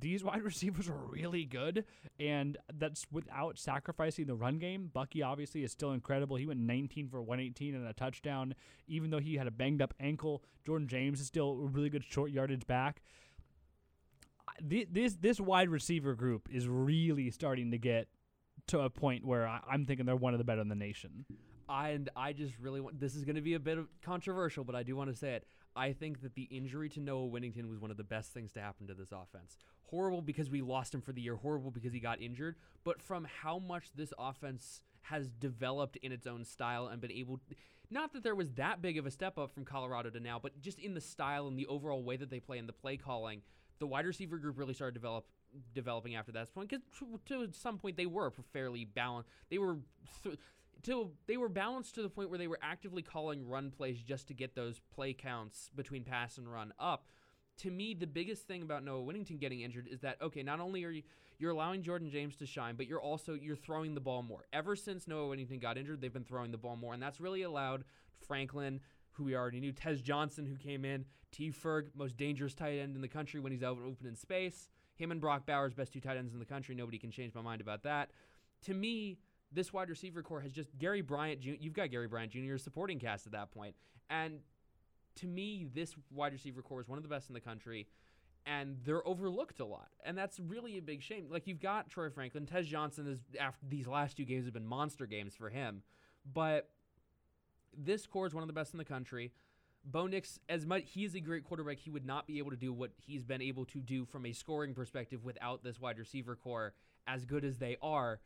[0.00, 1.86] these wide receivers are really good,
[2.20, 4.90] and that's without sacrificing the run game.
[4.92, 6.36] Bucky obviously is still incredible.
[6.36, 8.54] He went 19 for 118 and a touchdown,
[8.86, 10.42] even though he had a banged up ankle.
[10.66, 13.00] Jordan James is still a really good short yardage back
[14.60, 18.08] this this wide receiver group is really starting to get
[18.68, 21.24] to a point where I, am thinking they're one of the better in the nation.
[21.68, 24.64] I, and I just really want this is going to be a bit of controversial,
[24.64, 25.46] but I do want to say it.
[25.76, 28.60] I think that the injury to Noah Whittington was one of the best things to
[28.60, 29.56] happen to this offense.
[29.84, 33.26] Horrible because we lost him for the year, horrible because he got injured, but from
[33.42, 37.40] how much this offense has developed in its own style and been able
[37.90, 40.60] not that there was that big of a step up from Colorado to now, but
[40.60, 43.40] just in the style and the overall way that they play and the play calling
[43.78, 45.26] the wide receiver group really started develop
[45.74, 46.84] developing after that point because
[47.26, 49.30] to, some point they were fairly balanced.
[49.50, 49.78] They were
[50.22, 50.38] th-
[50.84, 54.28] to they were balanced to the point where they were actively calling run plays just
[54.28, 57.06] to get those play counts between pass and run up.
[57.62, 60.84] To me, the biggest thing about Noah Whittington getting injured is that okay, not only
[60.84, 61.02] are you
[61.38, 64.44] you're allowing Jordan James to shine, but you're also you're throwing the ball more.
[64.52, 67.42] Ever since Noah Whittington got injured, they've been throwing the ball more, and that's really
[67.42, 67.84] allowed
[68.26, 68.80] Franklin,
[69.12, 71.50] who we already knew, Tez Johnson, who came in, T.
[71.50, 74.68] Ferg, most dangerous tight end in the country when he's out open in space.
[74.96, 76.74] Him and Brock Bowers, best two tight ends in the country.
[76.74, 78.10] Nobody can change my mind about that.
[78.66, 79.18] To me,
[79.52, 81.44] this wide receiver core has just Gary Bryant.
[81.44, 82.56] You've got Gary Bryant Jr.
[82.56, 83.74] supporting cast at that point.
[84.10, 84.40] and
[85.18, 87.88] to me, this wide receiver core is one of the best in the country,
[88.46, 91.26] and they're overlooked a lot, and that's really a big shame.
[91.28, 94.66] Like you've got Troy Franklin, Tez Johnson is after these last two games have been
[94.66, 95.82] monster games for him,
[96.32, 96.70] but
[97.76, 99.32] this core is one of the best in the country.
[99.90, 102.56] Bo Nix, as much he is a great quarterback, he would not be able to
[102.56, 106.36] do what he's been able to do from a scoring perspective without this wide receiver
[106.36, 106.74] core
[107.06, 108.20] as good as they are.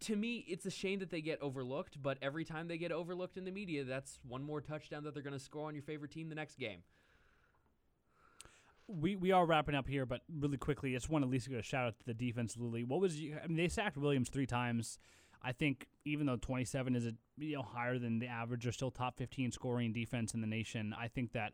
[0.00, 3.38] To me, it's a shame that they get overlooked, but every time they get overlooked
[3.38, 6.10] in the media, that's one more touchdown that they're going to score on your favorite
[6.10, 6.80] team the next game.
[8.88, 11.48] We we are wrapping up here, but really quickly, I just want to at least
[11.48, 12.84] give a shout out to the defense, Lily.
[12.84, 13.56] What was you, I mean?
[13.56, 14.98] They sacked Williams three times.
[15.46, 18.90] I think even though 27 is a you know higher than the average, they're still
[18.90, 20.94] top 15 scoring defense in the nation.
[20.98, 21.52] I think that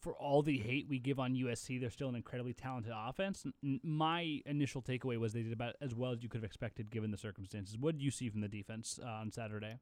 [0.00, 3.44] for all the hate we give on USC, they're still an incredibly talented offense.
[3.82, 7.10] My initial takeaway was they did about as well as you could have expected given
[7.10, 7.76] the circumstances.
[7.76, 9.80] What did you see from the defense uh, on Saturday?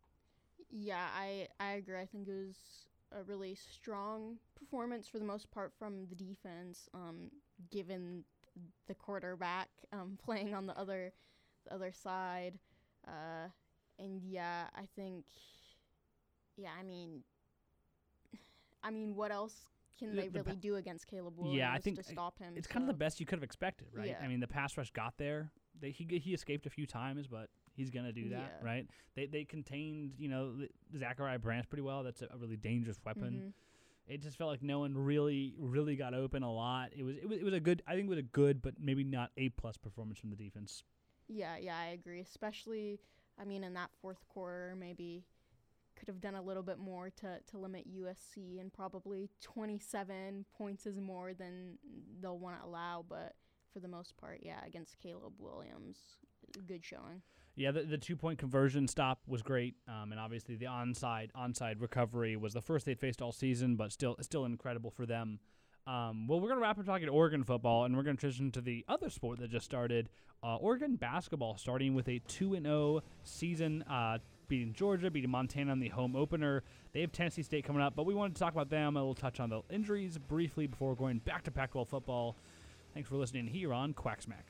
[0.70, 2.00] Yeah, I I agree.
[2.00, 2.56] I think it was
[3.12, 7.30] a really strong performance for the most part from the defense, um,
[7.70, 8.24] given
[8.86, 11.12] the quarterback um, playing on the other
[11.66, 12.58] the other side.
[13.06, 13.48] Uh,
[13.98, 15.24] and yeah, I think,
[16.56, 17.22] yeah, I mean,
[18.82, 19.54] I mean, what else
[19.98, 22.38] can the, they the really pa- do against Caleb Williams yeah, I think to stop
[22.38, 22.54] him?
[22.56, 22.72] It's so.
[22.72, 24.08] kind of the best you could have expected, right?
[24.08, 24.18] Yeah.
[24.22, 25.50] I mean, the pass rush got there.
[25.80, 28.66] They, he he escaped a few times, but he's gonna do that, yeah.
[28.66, 28.86] right?
[29.14, 30.54] They they contained you know
[30.98, 32.02] Zachariah Branch pretty well.
[32.02, 33.32] That's a, a really dangerous weapon.
[33.32, 33.48] Mm-hmm.
[34.08, 36.90] It just felt like no one really really got open a lot.
[36.96, 38.74] It was it was it was a good I think it was a good but
[38.80, 40.84] maybe not a plus performance from the defense.
[41.28, 42.20] Yeah, yeah, I agree.
[42.20, 43.00] Especially,
[43.40, 45.24] I mean, in that fourth quarter, maybe
[45.96, 50.86] could have done a little bit more to, to limit USC, and probably 27 points
[50.86, 51.78] is more than
[52.20, 53.04] they'll want to allow.
[53.08, 53.34] But
[53.72, 55.98] for the most part, yeah, against Caleb Williams,
[56.66, 57.22] good showing.
[57.56, 61.80] Yeah, the, the two point conversion stop was great, um, and obviously the onside onside
[61.80, 65.40] recovery was the first they'd faced all season, but still still incredible for them.
[65.86, 68.50] Um, well, we're going to wrap up talking Oregon football, and we're going to transition
[68.52, 70.08] to the other sport that just started.
[70.42, 74.18] Uh, Oregon basketball starting with a 2 0 season, uh,
[74.48, 76.64] beating Georgia, beating Montana in the home opener.
[76.92, 78.94] They have Tennessee State coming up, but we wanted to talk about them.
[78.94, 82.36] we will touch on the injuries briefly before going back to Pac 12 football.
[82.92, 84.46] Thanks for listening here on Quacksmack.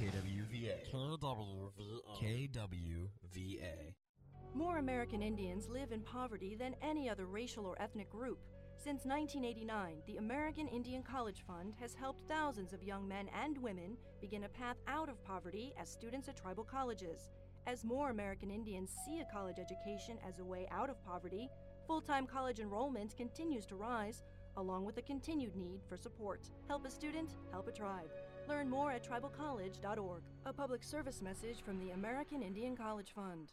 [0.00, 0.31] KWV
[0.62, 1.72] KWVA.
[2.22, 3.08] KWVA.
[3.34, 3.94] KWVA.
[4.54, 8.38] More American Indians live in poverty than any other racial or ethnic group.
[8.76, 13.96] Since 1989, the American Indian College Fund has helped thousands of young men and women
[14.20, 17.30] begin a path out of poverty as students at tribal colleges.
[17.66, 21.48] As more American Indians see a college education as a way out of poverty,
[21.86, 24.22] full time college enrollment continues to rise,
[24.56, 26.50] along with the continued need for support.
[26.68, 28.10] Help a student, help a tribe.
[28.48, 30.22] Learn more at tribalcollege.org.
[30.46, 33.52] A public service message from the American Indian College Fund.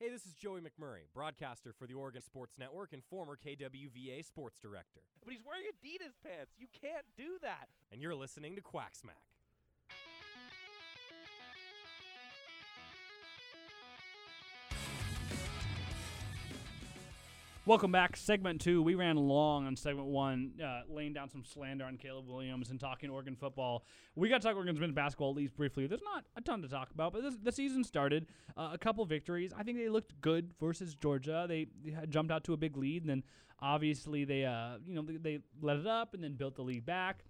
[0.00, 4.58] Hey, this is Joey McMurray, broadcaster for the Oregon Sports Network and former KWVA sports
[4.60, 5.02] director.
[5.24, 6.54] But he's wearing Adidas pants.
[6.58, 7.68] You can't do that.
[7.92, 8.94] And you're listening to Quack
[17.68, 18.16] Welcome back.
[18.16, 18.80] Segment two.
[18.82, 22.80] We ran long on segment one, uh, laying down some slander on Caleb Williams and
[22.80, 23.84] talking Oregon football.
[24.16, 25.86] We got to talk Oregon's men's basketball at least briefly.
[25.86, 28.24] There's not a ton to talk about, but this, the season started.
[28.56, 29.52] Uh, a couple victories.
[29.54, 31.44] I think they looked good versus Georgia.
[31.46, 33.22] They, they jumped out to a big lead, and then
[33.60, 36.86] obviously they, uh, you know, they, they let it up and then built the lead
[36.86, 37.22] back.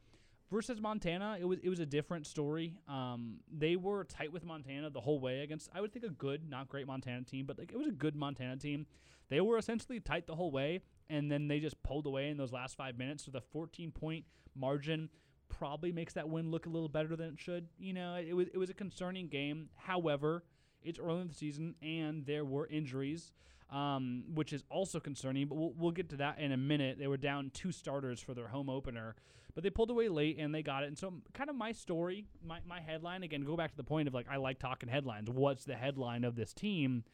[0.52, 2.78] Versus Montana, it was it was a different story.
[2.88, 6.48] Um, they were tight with Montana the whole way against I would think a good,
[6.48, 8.86] not great Montana team, but like it was a good Montana team.
[9.28, 12.52] They were essentially tight the whole way, and then they just pulled away in those
[12.52, 13.24] last five minutes.
[13.24, 15.08] So the 14 point margin
[15.48, 17.68] probably makes that win look a little better than it should.
[17.78, 19.68] You know, it was it was a concerning game.
[19.76, 20.44] However,
[20.82, 23.32] it's early in the season, and there were injuries.
[23.70, 26.98] Um, which is also concerning, but we'll, we'll get to that in a minute.
[26.98, 29.14] They were down two starters for their home opener,
[29.54, 30.86] but they pulled away late and they got it.
[30.86, 34.08] And so, kind of my story, my, my headline again, go back to the point
[34.08, 35.28] of like, I like talking headlines.
[35.28, 37.04] What's the headline of this team?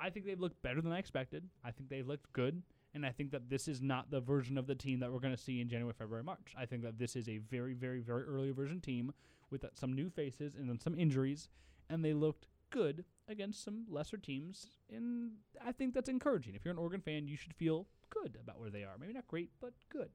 [0.00, 1.48] I think they've looked better than I expected.
[1.64, 2.62] I think they've looked good.
[2.94, 5.34] And I think that this is not the version of the team that we're going
[5.34, 6.54] to see in January, February, March.
[6.58, 9.12] I think that this is a very, very, very early version team
[9.50, 11.48] with uh, some new faces and then some injuries.
[11.90, 14.68] And they looked good against some lesser teams.
[14.94, 15.32] And
[15.64, 16.54] I think that's encouraging.
[16.54, 18.96] If you're an Oregon fan, you should feel good about where they are.
[18.98, 20.10] Maybe not great, but good.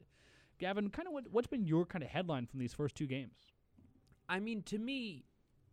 [0.60, 3.36] Gavin, kind of what, what's been your kind of headline from these first two games?
[4.30, 5.26] I mean, to me,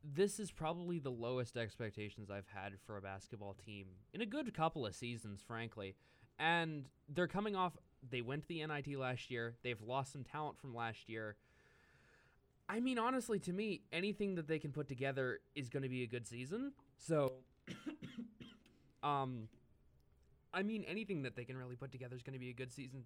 [0.03, 4.53] this is probably the lowest expectations I've had for a basketball team in a good
[4.55, 5.95] couple of seasons, frankly.
[6.39, 7.77] And they're coming off,
[8.09, 9.57] they went to the NIT last year.
[9.63, 11.37] They've lost some talent from last year.
[12.69, 16.03] I mean, honestly, to me, anything that they can put together is going to be
[16.03, 16.73] a good season.
[16.97, 17.33] So,
[19.03, 19.49] um,
[20.55, 22.73] I mean, anything that they can really put together is going to be a good
[22.73, 23.05] season.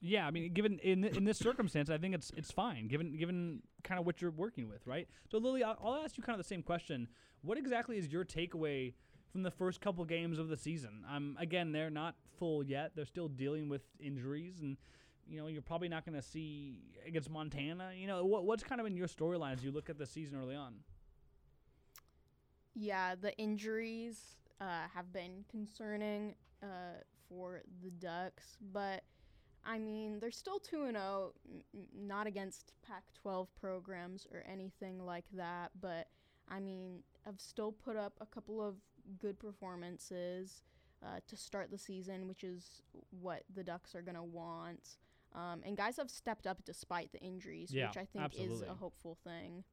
[0.00, 2.88] Yeah, I mean, given in in this circumstance, I think it's it's fine.
[2.88, 5.08] Given given kind of what you're working with, right?
[5.30, 7.08] So, Lily, I'll, ask you kind of the same question.
[7.42, 8.92] What exactly is your takeaway
[9.32, 11.04] from the first couple games of the season?
[11.10, 12.92] Um, again, they're not full yet.
[12.94, 14.76] They're still dealing with injuries, and
[15.26, 17.92] you know, you're probably not going to see against Montana.
[17.96, 20.38] You know, what what's kind of in your storyline as you look at the season
[20.38, 20.74] early on?
[22.74, 29.02] Yeah, the injuries uh, have been concerning uh, for the Ducks, but
[29.66, 31.32] I mean, they're still 2 and 0,
[31.94, 36.06] not against Pac 12 programs or anything like that, but
[36.48, 38.76] I mean, have still put up a couple of
[39.18, 40.62] good performances
[41.04, 42.82] uh, to start the season, which is
[43.20, 44.98] what the Ducks are going to want.
[45.34, 48.54] Um, and guys have stepped up despite the injuries, Yeah, which I think absolutely.
[48.54, 49.64] is a hopeful thing.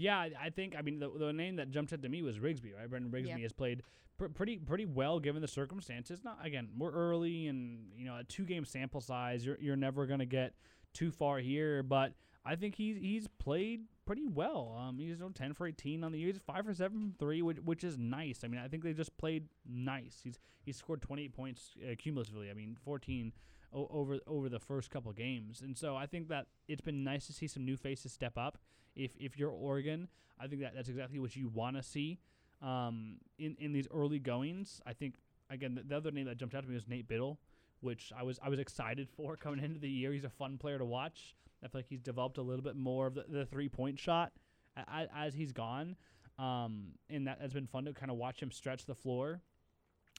[0.00, 2.38] Yeah, I, I think I mean the, the name that jumped out to me was
[2.38, 2.76] Rigsby.
[2.76, 3.38] Right, Brennan Rigsby Yeah.
[3.38, 3.82] has played
[4.18, 6.24] pr- pretty pretty well given the circumstances.
[6.24, 9.44] Not again, we're early and you know a two game sample size.
[9.44, 10.54] You're you're never gonna get
[10.94, 14.74] too far here, but I think he's he's played pretty well.
[14.78, 16.28] Um, he's you know, ten for eighteen on the year.
[16.28, 18.40] He's five for seven from three, which, which is nice.
[18.44, 20.20] I mean, I think they just played nice.
[20.24, 22.50] He's he's scored twenty eight points uh, cumulatively.
[22.50, 23.32] I mean, fourteen
[23.72, 25.60] over over the first couple games.
[25.62, 28.58] And so I think that it's been nice to see some new faces step up.
[28.94, 30.08] If if you're Oregon,
[30.38, 32.18] I think that that's exactly what you want to see
[32.62, 34.80] um, in in these early goings.
[34.86, 35.14] I think
[35.50, 37.38] again the, the other name that jumped out to me was Nate Bittle,
[37.80, 40.12] which I was I was excited for coming into the year.
[40.12, 41.34] He's a fun player to watch.
[41.62, 44.32] I feel like he's developed a little bit more of the, the three point shot
[44.76, 45.96] as, as he's gone.
[46.38, 49.42] Um, and that has been fun to kind of watch him stretch the floor.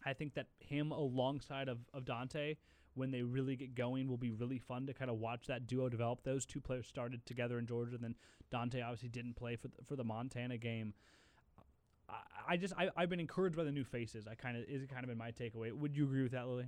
[0.06, 2.58] I think that him alongside of, of Dante,
[2.93, 5.89] when they really get going, will be really fun to kind of watch that duo
[5.89, 6.23] develop.
[6.23, 8.15] Those two players started together in Georgia, and then
[8.51, 10.93] Dante obviously didn't play for the, for the Montana game.
[12.09, 12.15] I,
[12.49, 14.27] I just I, I've been encouraged by the new faces.
[14.27, 15.71] I kind of is kind of been my takeaway.
[15.71, 16.67] Would you agree with that, Lily?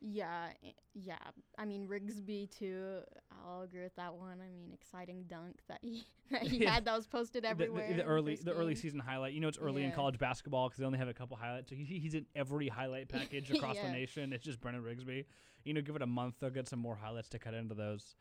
[0.00, 0.46] Yeah,
[0.94, 1.16] yeah.
[1.58, 3.00] I mean Rigsby too.
[3.44, 4.38] I'll agree with that one.
[4.40, 6.70] I mean, exciting dunk that he that he Yeah.
[6.74, 7.94] had that was posted The- the- everywhere.
[7.96, 9.32] The, early the early season highlight.
[9.32, 11.70] You know, it's early in college basketball because they only have a couple highlights.
[11.70, 14.32] So he, he's in every highlight package across the nation.
[14.32, 15.24] It's just Brennan Rigsby.
[15.64, 18.14] You know, give it a month, they'll get some more highlights to cut into those.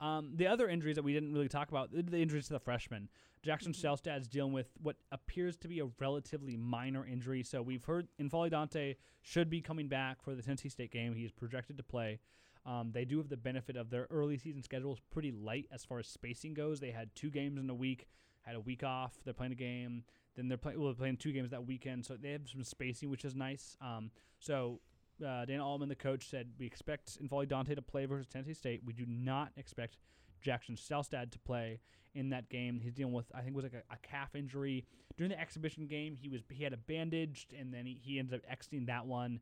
[0.00, 2.60] Um, the other injuries that we didn't really talk about, the- the injuries to the
[2.60, 3.08] freshmen.
[3.42, 4.22] Jackson Mm-hmm.
[4.30, 7.42] Dealing with what appears to be a relatively minor injury.
[7.42, 11.14] So we've heard N'Faly Dante should be coming back for the Tennessee State game.
[11.14, 12.20] He is projected to play.
[12.66, 15.84] Um, they do have the benefit of their early season schedule is pretty light as
[15.84, 16.80] far as spacing goes.
[16.80, 18.08] They had two games in a week,
[18.42, 19.14] had a week off.
[19.24, 20.04] They're playing a game.
[20.36, 20.78] Then they're playing.
[20.78, 23.76] Well, they're playing two games that weekend, so they have some spacing, which is nice.
[23.80, 24.80] Um, so
[25.26, 28.82] uh, Dana Altman, the coach, said we expect N'Faly Dante to play versus Tennessee State.
[28.84, 29.96] We do not expect
[30.40, 31.80] Jackson Shelstad to play
[32.14, 32.80] in that game.
[32.82, 34.86] He's dealing with, I think, it was like a, a calf injury
[35.16, 36.16] during the exhibition game.
[36.16, 39.40] He was he had a bandaged, and then he, he ended up exiting that one.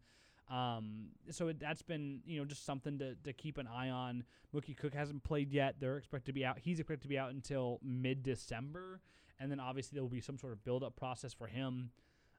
[0.49, 4.25] Um, so it, that's been you know just something to, to keep an eye on.
[4.55, 5.77] Mookie Cook hasn't played yet.
[5.81, 6.59] They're expected to be out.
[6.59, 9.01] He's expected to be out until mid December,
[9.41, 11.91] and then obviously there will be some sort of build up process for him.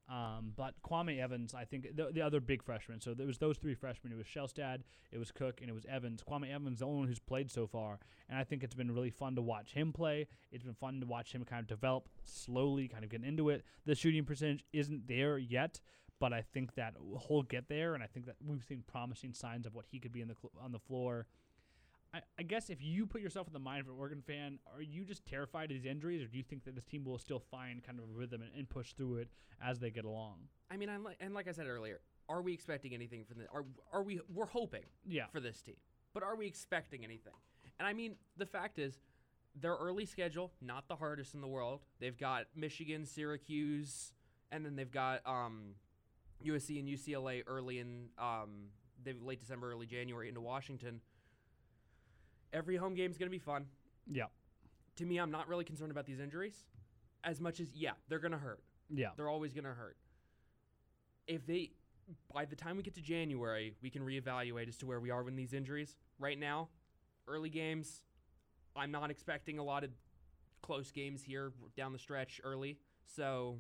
[0.09, 3.01] Um, but Kwame Evans, I think the, the other big freshman.
[3.01, 4.13] So there was those three freshmen.
[4.13, 4.79] It was Shelstad,
[5.11, 6.23] it was Cook, and it was Evans.
[6.27, 7.99] Kwame Evans, the only one who's played so far,
[8.29, 10.27] and I think it's been really fun to watch him play.
[10.51, 13.65] It's been fun to watch him kind of develop slowly, kind of get into it.
[13.85, 15.81] The shooting percentage isn't there yet,
[16.19, 16.93] but I think that
[17.27, 20.13] he'll get there, and I think that we've seen promising signs of what he could
[20.13, 21.27] be in the cl- on the floor.
[22.13, 24.81] I, I guess if you put yourself in the mind of an Oregon fan, are
[24.81, 27.39] you just terrified of these injuries, or do you think that this team will still
[27.51, 29.27] find kind of a rhythm and, and push through it
[29.61, 30.35] as they get along?
[30.71, 31.99] I mean, I'm like, and like I said earlier,
[32.29, 33.45] are we expecting anything from the?
[33.53, 34.19] Are are we?
[34.33, 35.25] We're hoping, Yeah.
[35.31, 35.75] for this team,
[36.13, 37.33] but are we expecting anything?
[37.79, 38.99] And I mean, the fact is,
[39.59, 41.81] their early schedule not the hardest in the world.
[41.99, 44.13] They've got Michigan, Syracuse,
[44.51, 45.75] and then they've got um,
[46.45, 48.69] USC and UCLA early in um,
[49.03, 51.01] they've late December, early January into Washington.
[52.53, 53.65] Every home game is going to be fun.
[54.09, 54.25] Yeah.
[54.97, 56.65] To me, I'm not really concerned about these injuries,
[57.23, 58.61] as much as yeah, they're going to hurt.
[58.89, 59.09] Yeah.
[59.15, 59.97] They're always going to hurt.
[61.27, 61.71] If they,
[62.33, 65.23] by the time we get to January, we can reevaluate as to where we are
[65.23, 65.97] with these injuries.
[66.19, 66.69] Right now,
[67.27, 68.01] early games,
[68.75, 69.91] I'm not expecting a lot of
[70.61, 72.77] close games here down the stretch early.
[73.05, 73.57] So,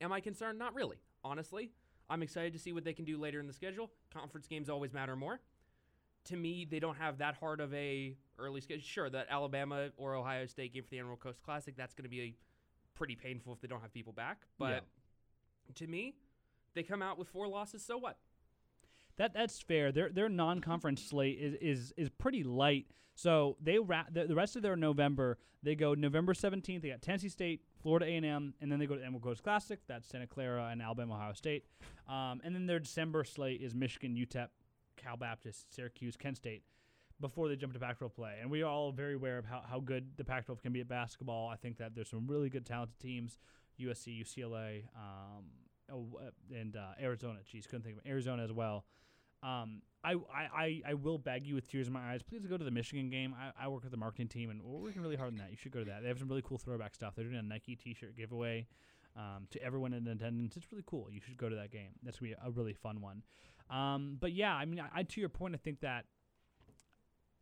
[0.00, 0.58] am I concerned?
[0.58, 0.96] Not really.
[1.22, 1.72] Honestly,
[2.08, 3.90] I'm excited to see what they can do later in the schedule.
[4.12, 5.40] Conference games always matter more.
[6.26, 8.82] To me, they don't have that hard of a early schedule.
[8.84, 12.10] Sure, that Alabama or Ohio State game for the Emerald Coast Classic, that's going to
[12.10, 12.36] be
[12.94, 14.42] pretty painful if they don't have people back.
[14.58, 14.84] But
[15.76, 16.14] to me,
[16.74, 17.82] they come out with four losses.
[17.82, 18.18] So what?
[19.16, 19.92] That that's fair.
[19.92, 22.86] Their their non-conference slate is, is is pretty light.
[23.14, 26.82] So they ra- the, the rest of their November they go November seventeenth.
[26.82, 29.42] They got Tennessee State, Florida A and M, and then they go to Emerald Coast
[29.42, 29.78] Classic.
[29.88, 31.64] That's Santa Clara and Alabama Ohio State.
[32.08, 34.48] Um, and then their December slate is Michigan, UTEP,
[35.02, 36.62] Cal Baptist, Syracuse, Kent State.
[37.20, 39.78] Before they jump to Pac-12 play, and we are all very aware of how, how
[39.78, 41.48] good the Pac-12 can be at basketball.
[41.48, 43.38] I think that there's some really good, talented teams:
[43.78, 45.44] USC, UCLA, um,
[45.92, 47.40] uh, and uh, Arizona.
[47.44, 48.86] Geez, couldn't think of Arizona as well.
[49.42, 52.22] Um, I, I, I, I will beg you with tears in my eyes.
[52.22, 53.34] Please go to the Michigan game.
[53.38, 55.50] I, I work with the marketing team, and we're working really hard on that.
[55.50, 56.02] You should go to that.
[56.02, 57.14] They have some really cool throwback stuff.
[57.16, 58.66] They're doing a Nike T-shirt giveaway
[59.16, 60.56] um, to everyone in attendance.
[60.56, 61.08] It's really cool.
[61.10, 61.90] You should go to that game.
[62.02, 63.22] That's gonna be a really fun one.
[63.70, 66.04] Um, but yeah, I mean, I, I to your point, I think that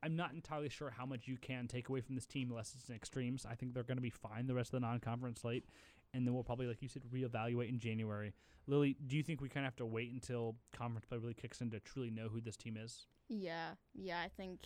[0.02, 2.88] I'm not entirely sure how much you can take away from this team unless it's
[2.88, 3.46] in extremes.
[3.50, 5.64] I think they're going to be fine the rest of the non-conference slate,
[6.14, 8.34] and then we'll probably, like you said, reevaluate in January.
[8.66, 11.60] Lily, do you think we kind of have to wait until conference play really kicks
[11.60, 13.06] in to truly know who this team is?
[13.28, 14.60] Yeah, yeah, I think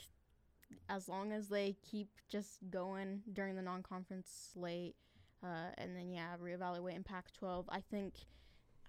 [0.88, 4.96] as long as they keep just going during the non-conference slate,
[5.42, 7.64] uh, and then yeah, reevaluate in Pac-12.
[7.68, 8.14] I think,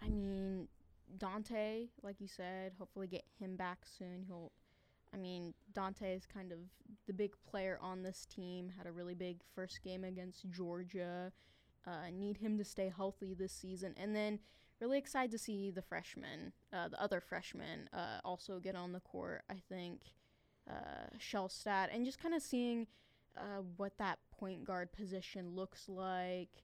[0.02, 0.68] I mean,
[1.18, 4.24] Dante, like you said, hopefully get him back soon.
[4.28, 4.52] He'll,
[5.14, 6.60] I mean, Dante is kind of
[7.08, 8.72] the big player on this team.
[8.78, 11.32] Had a really big first game against Georgia.
[11.86, 14.40] Uh, need him to stay healthy this season, and then
[14.80, 19.00] really excited to see the freshmen, uh, the other freshmen, uh, also get on the
[19.00, 19.44] court.
[19.50, 20.02] I think
[20.70, 22.88] uh, Shelstad and just kind of seeing
[23.38, 26.64] uh, what that point guard position looks like.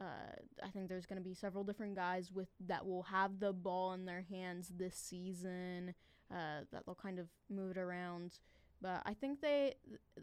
[0.00, 3.52] Uh, I think there's going to be several different guys with that will have the
[3.52, 5.94] ball in their hands this season.
[6.32, 8.38] Uh, that they'll kind of move it around,
[8.80, 9.74] but I think they,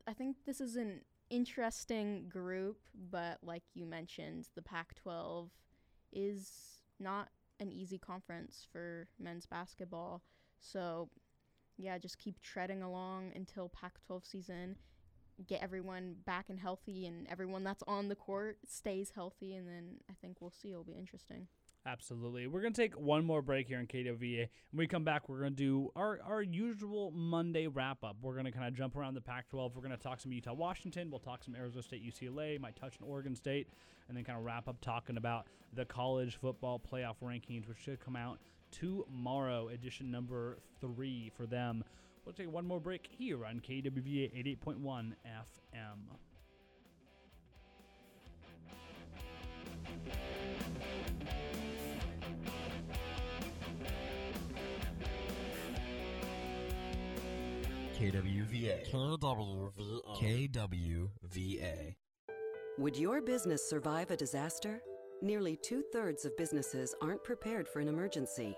[0.07, 2.77] I think this is an interesting group.
[3.11, 5.49] But like you mentioned, the Pac-12
[6.13, 7.27] is not
[7.59, 10.21] an easy conference for men's basketball.
[10.59, 11.09] So,
[11.77, 14.75] yeah, just keep treading along until Pac 12 season,
[15.45, 19.97] get everyone back and healthy, and everyone that's on the court stays healthy, and then
[20.09, 20.71] I think we'll see.
[20.71, 21.47] It'll be interesting.
[21.85, 22.47] Absolutely.
[22.47, 24.49] We're going to take one more break here in KWVA.
[24.71, 28.17] When we come back, we're going to do our, our usual Monday wrap up.
[28.21, 29.73] We're going to kind of jump around the Pac 12.
[29.73, 31.09] We're going to talk some Utah Washington.
[31.09, 33.69] We'll talk some Arizona State UCLA, might touch on Oregon State,
[34.09, 38.01] and then kind of wrap up talking about the college football playoff rankings, which should
[38.01, 38.39] come out
[38.71, 41.85] tomorrow, edition number three for them.
[42.27, 45.95] We'll take one more break here on KWVA 88.1 FM.
[57.97, 58.91] KWVA.
[58.91, 59.71] KWVA.
[60.19, 61.95] KWVA.
[62.77, 64.81] Would your business survive a disaster?
[65.21, 68.57] Nearly two thirds of businesses aren't prepared for an emergency,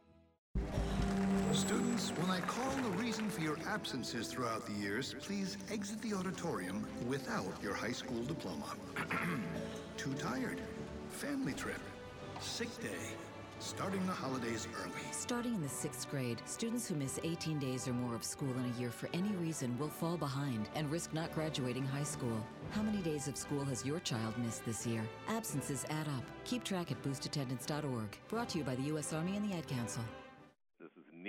[1.53, 6.13] Students, when I call the reason for your absences throughout the years, please exit the
[6.13, 8.73] auditorium without your high school diploma.
[9.97, 10.61] Too tired,
[11.09, 11.81] family trip,
[12.39, 13.15] sick day,
[13.59, 15.03] starting the holidays early.
[15.11, 18.71] Starting in the sixth grade, students who miss 18 days or more of school in
[18.73, 22.41] a year for any reason will fall behind and risk not graduating high school.
[22.71, 25.03] How many days of school has your child missed this year?
[25.27, 26.23] Absences add up.
[26.45, 28.17] Keep track at boostattendance.org.
[28.29, 29.11] Brought to you by the U.S.
[29.11, 30.03] Army and the Ad Council.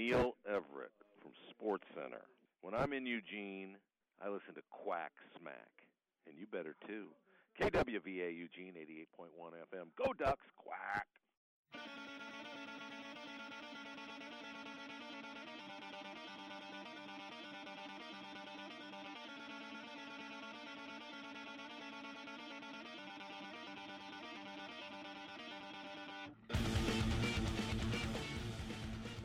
[0.02, 0.90] Neil Everett
[1.22, 2.22] from Sports Center.
[2.60, 3.76] When I'm in Eugene,
[4.20, 5.70] I listen to Quack Smack,
[6.26, 7.06] and you better too.
[7.60, 9.86] KWVA Eugene 88.1 FM.
[9.96, 11.06] Go Ducks, quack.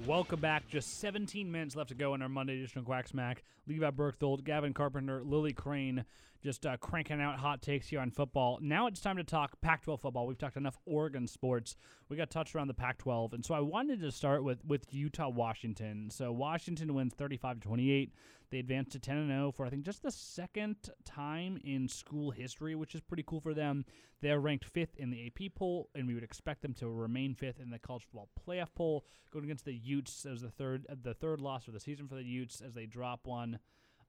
[0.08, 0.70] Welcome back.
[0.70, 3.44] Just 17 minutes left to go in our Monday edition of Quack Smack.
[3.68, 6.06] Levi Berchthold, Gavin Carpenter, Lily Crane,
[6.44, 8.60] just uh, cranking out hot takes here on football.
[8.62, 10.28] Now it's time to talk Pac-12 football.
[10.28, 11.76] We've talked enough Oregon sports.
[12.10, 15.30] We got touched around the Pac-12, and so I wanted to start with with Utah
[15.30, 16.10] Washington.
[16.12, 18.14] So Washington wins 35 to 28.
[18.50, 22.32] They advance to 10 and 0 for I think just the second time in school
[22.32, 23.84] history, which is pretty cool for them.
[24.22, 27.60] They're ranked fifth in the AP poll, and we would expect them to remain fifth
[27.60, 31.42] in the college football playoff poll, going against the Utes as the third the third
[31.42, 33.60] loss of the season for the Utes as they drop one.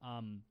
[0.02, 0.42] Um,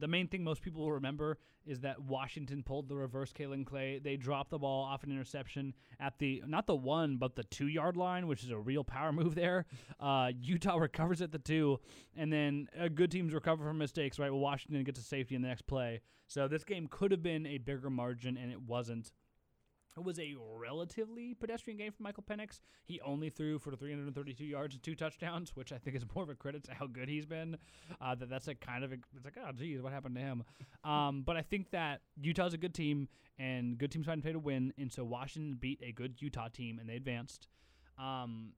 [0.00, 4.00] the main thing most people will remember is that Washington pulled the reverse Kalen Clay.
[4.02, 7.68] They dropped the ball off an interception at the not the one but the two
[7.68, 9.66] yard line, which is a real power move there.
[9.98, 11.78] Uh, Utah recovers at the two,
[12.16, 14.18] and then uh, good teams recover from mistakes.
[14.18, 16.00] Right, well, Washington gets a safety in the next play.
[16.26, 19.12] So this game could have been a bigger margin, and it wasn't.
[19.96, 22.60] It was a relatively pedestrian game for Michael Penix.
[22.84, 26.30] He only threw for 332 yards and two touchdowns, which I think is more of
[26.30, 27.56] a credit to how good he's been.
[28.00, 30.44] Uh, that that's a kind of a, it's like oh geez, what happened to him?
[30.84, 34.32] Um, but I think that Utah's a good team and good teams find a way
[34.32, 37.48] to win, and so Washington beat a good Utah team and they advanced.
[37.98, 38.52] Um,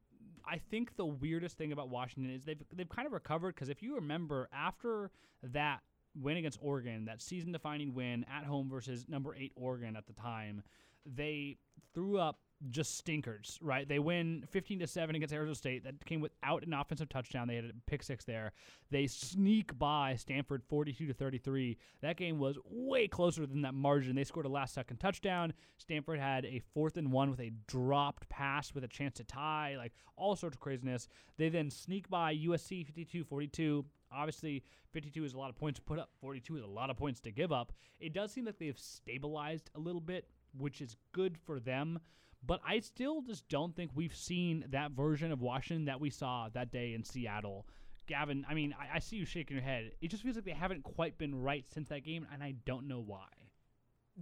[0.44, 3.82] I think the weirdest thing about Washington is they've they've kind of recovered because if
[3.82, 5.10] you remember after
[5.42, 5.80] that
[6.14, 10.12] win against Oregon, that season defining win at home versus number eight Oregon at the
[10.12, 10.62] time
[11.06, 11.58] they
[11.94, 12.38] threw up
[12.70, 13.88] just stinkers, right?
[13.88, 15.84] They win 15 to 7 against Arizona State.
[15.84, 17.48] That came without an offensive touchdown.
[17.48, 18.52] They had a pick six there.
[18.90, 21.76] They sneak by Stanford 42 to 33.
[22.02, 24.14] That game was way closer than that margin.
[24.14, 25.52] They scored a last second touchdown.
[25.76, 29.74] Stanford had a fourth and one with a dropped pass with a chance to tie,
[29.76, 31.08] like all sorts of craziness.
[31.38, 33.84] They then sneak by USC 52 42.
[34.14, 36.96] Obviously, 52 is a lot of points to put up, 42 is a lot of
[36.96, 37.72] points to give up.
[37.98, 40.26] It does seem like they've stabilized a little bit,
[40.56, 42.00] which is good for them.
[42.44, 46.48] But I still just don't think we've seen that version of Washington that we saw
[46.54, 47.66] that day in Seattle.
[48.08, 49.92] Gavin, I mean, I, I see you shaking your head.
[50.00, 52.88] It just feels like they haven't quite been right since that game, and I don't
[52.88, 53.28] know why.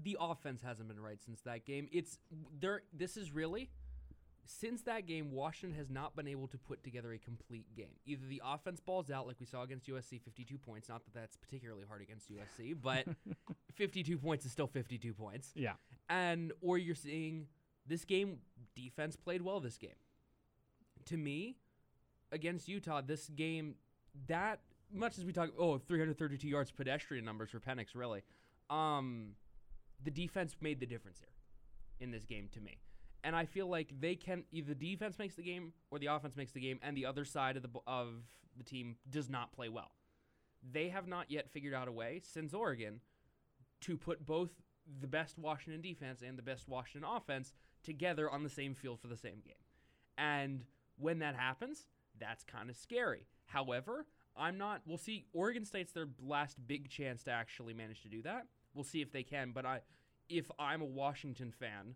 [0.03, 1.89] The offense hasn't been right since that game.
[1.91, 2.19] It's
[2.61, 2.83] there.
[2.93, 3.71] This is really
[4.59, 7.95] since that game, Washington has not been able to put together a complete game.
[8.05, 10.89] Either the offense balls out, like we saw against USC, 52 points.
[10.89, 13.07] Not that that's particularly hard against USC, but
[13.75, 15.53] 52 points is still 52 points.
[15.55, 15.75] Yeah.
[16.09, 17.47] And or you're seeing
[17.87, 18.39] this game
[18.75, 19.61] defense played well.
[19.61, 19.91] This game,
[21.07, 21.57] to me,
[22.33, 23.77] against Utah, this game
[24.27, 24.61] that
[24.93, 28.23] much as we talk, oh, 332 yards pedestrian numbers for Penix, really.
[28.69, 29.31] Um,
[30.03, 31.33] the defense made the difference here
[32.01, 32.79] in this game to me.
[33.23, 36.37] And I feel like they can either the defense makes the game or the offense
[36.37, 38.23] makes the game, and the other side of the of
[38.57, 39.93] the team does not play well.
[40.73, 43.01] They have not yet figured out a way since Oregon
[43.83, 44.51] to put both
[45.01, 49.09] the best Washington defense and the best Washington offense together on the same field for
[49.09, 49.55] the same game.
[50.19, 50.65] And
[50.99, 51.87] when that happens,
[52.19, 53.27] that's kind of scary.
[53.47, 54.07] However,
[54.37, 54.83] I'm not.
[54.87, 55.27] We'll see.
[55.33, 58.47] Oregon State's their last big chance to actually manage to do that.
[58.75, 59.53] We'll see if they can.
[59.53, 59.81] But I,
[60.29, 61.95] if I'm a Washington fan,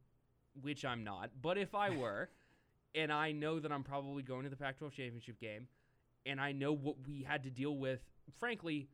[0.61, 2.31] which I'm not, but if I were,
[2.95, 5.69] and I know that I'm probably going to the Pac 12 championship game,
[6.27, 8.01] and I know what we had to deal with,
[8.39, 8.89] frankly,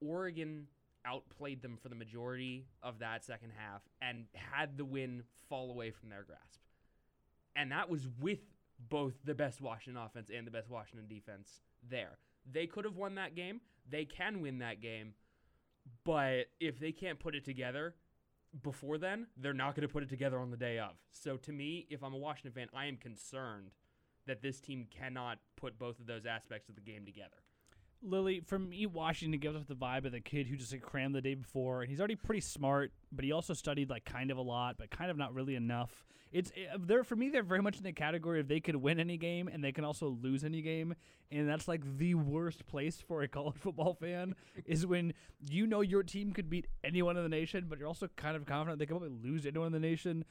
[0.00, 0.66] Oregon
[1.04, 5.90] outplayed them for the majority of that second half and had the win fall away
[5.90, 6.60] from their grasp.
[7.56, 8.40] And that was with
[8.78, 12.18] both the best Washington offense and the best Washington defense there.
[12.50, 13.60] They could have won that game.
[13.88, 15.14] They can win that game.
[16.04, 17.94] But if they can't put it together,
[18.62, 20.92] before then, they're not going to put it together on the day of.
[21.10, 23.70] So to me, if I'm a Washington fan, I am concerned
[24.26, 27.43] that this team cannot put both of those aspects of the game together.
[28.04, 31.14] Lily, from me Washington gives off the vibe of the kid who just like, crammed
[31.14, 34.36] the day before, and he's already pretty smart, but he also studied like kind of
[34.36, 36.04] a lot, but kind of not really enough.
[36.32, 38.98] It's it, they're for me they're very much in the category of they could win
[38.98, 40.94] any game and they can also lose any game,
[41.30, 44.34] and that's like the worst place for a college football fan
[44.66, 45.14] is when
[45.48, 48.44] you know your team could beat anyone in the nation, but you're also kind of
[48.46, 50.24] confident they can probably lose anyone in the nation.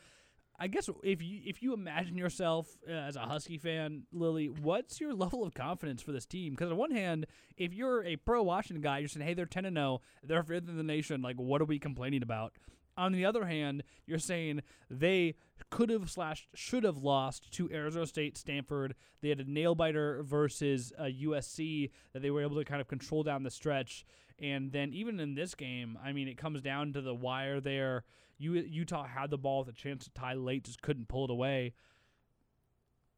[0.59, 5.01] I guess if you if you imagine yourself uh, as a Husky fan, Lily, what's
[5.01, 6.53] your level of confidence for this team?
[6.53, 7.25] Because on one hand,
[7.57, 10.69] if you're a pro Washington guy, you're saying, "Hey, they're ten and zero, they're fifth
[10.69, 11.21] in the nation.
[11.21, 12.53] Like, what are we complaining about?"
[12.95, 15.33] On the other hand, you're saying they
[15.71, 18.93] could have slash should have lost to Arizona State, Stanford.
[19.21, 22.87] They had a nail biter versus uh, USC that they were able to kind of
[22.87, 24.05] control down the stretch.
[24.39, 28.03] And then even in this game, I mean, it comes down to the wire there.
[28.37, 31.29] U- Utah had the ball with a chance to tie late, just couldn't pull it
[31.31, 31.73] away.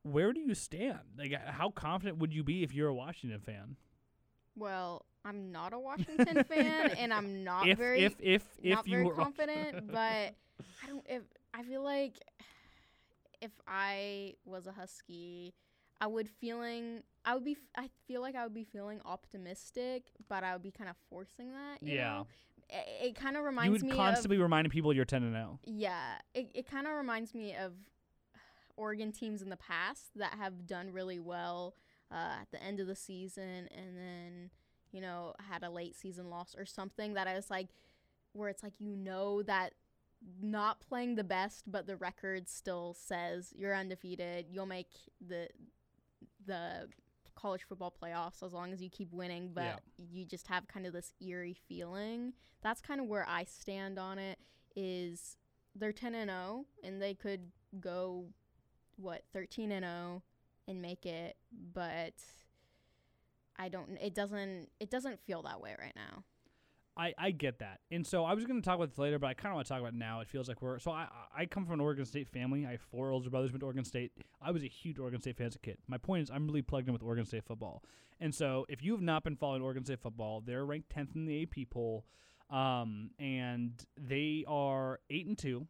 [0.03, 0.99] Where do you stand?
[1.17, 3.75] Like, how confident would you be if you're a Washington fan?
[4.55, 8.87] Well, I'm not a Washington fan, and I'm not If- very if- if- if not
[8.87, 9.87] you very were- confident.
[9.91, 11.05] but I don't.
[11.09, 12.19] If I feel like
[13.41, 15.53] if I was a Husky,
[15.99, 17.01] I would feeling.
[17.25, 17.53] I would be.
[17.53, 20.95] f- I feel like I would be feeling optimistic, but I would be kind of
[21.09, 21.81] forcing that.
[21.81, 22.13] You Yeah.
[22.13, 22.27] Know?
[22.69, 24.39] It, it kind of reminds you would me constantly of.
[24.39, 25.39] be reminding people you're 10 and oh.
[25.39, 25.59] 0.
[25.65, 27.73] Yeah, it, it kind of reminds me of
[28.77, 31.75] Oregon teams in the past that have done really well
[32.11, 34.49] uh, at the end of the season and then,
[34.91, 37.69] you know, had a late season loss or something that I was like,
[38.33, 39.73] where it's like, you know, that
[40.41, 44.47] not playing the best, but the record still says you're undefeated.
[44.49, 44.89] You'll make
[45.25, 45.49] the
[46.45, 46.87] the
[47.35, 49.77] college football playoffs as long as you keep winning, but Yeah.
[49.97, 52.33] you just have kind of this eerie feeling.
[52.61, 54.39] That's kind of where I stand on it
[54.75, 55.37] is
[55.75, 58.27] they're 10 and 0 and they could go
[58.97, 60.23] what 13 and 0
[60.67, 62.13] and make it, but
[63.57, 66.23] I don't it doesn't it doesn't feel that way right now.
[66.97, 67.81] I, I get that.
[67.91, 69.67] And so I was going to talk about this later, but I kind of want
[69.67, 70.21] to talk about it now.
[70.21, 70.79] It feels like we're.
[70.79, 72.65] So I, I come from an Oregon State family.
[72.65, 74.11] I have four older brothers went to Oregon State.
[74.41, 75.77] I was a huge Oregon State fan as a kid.
[75.87, 77.83] My point is, I'm really plugged in with Oregon State football.
[78.19, 81.25] And so if you have not been following Oregon State football, they're ranked 10th in
[81.25, 82.05] the AP poll.
[82.49, 85.67] Um, and they are 8 and 2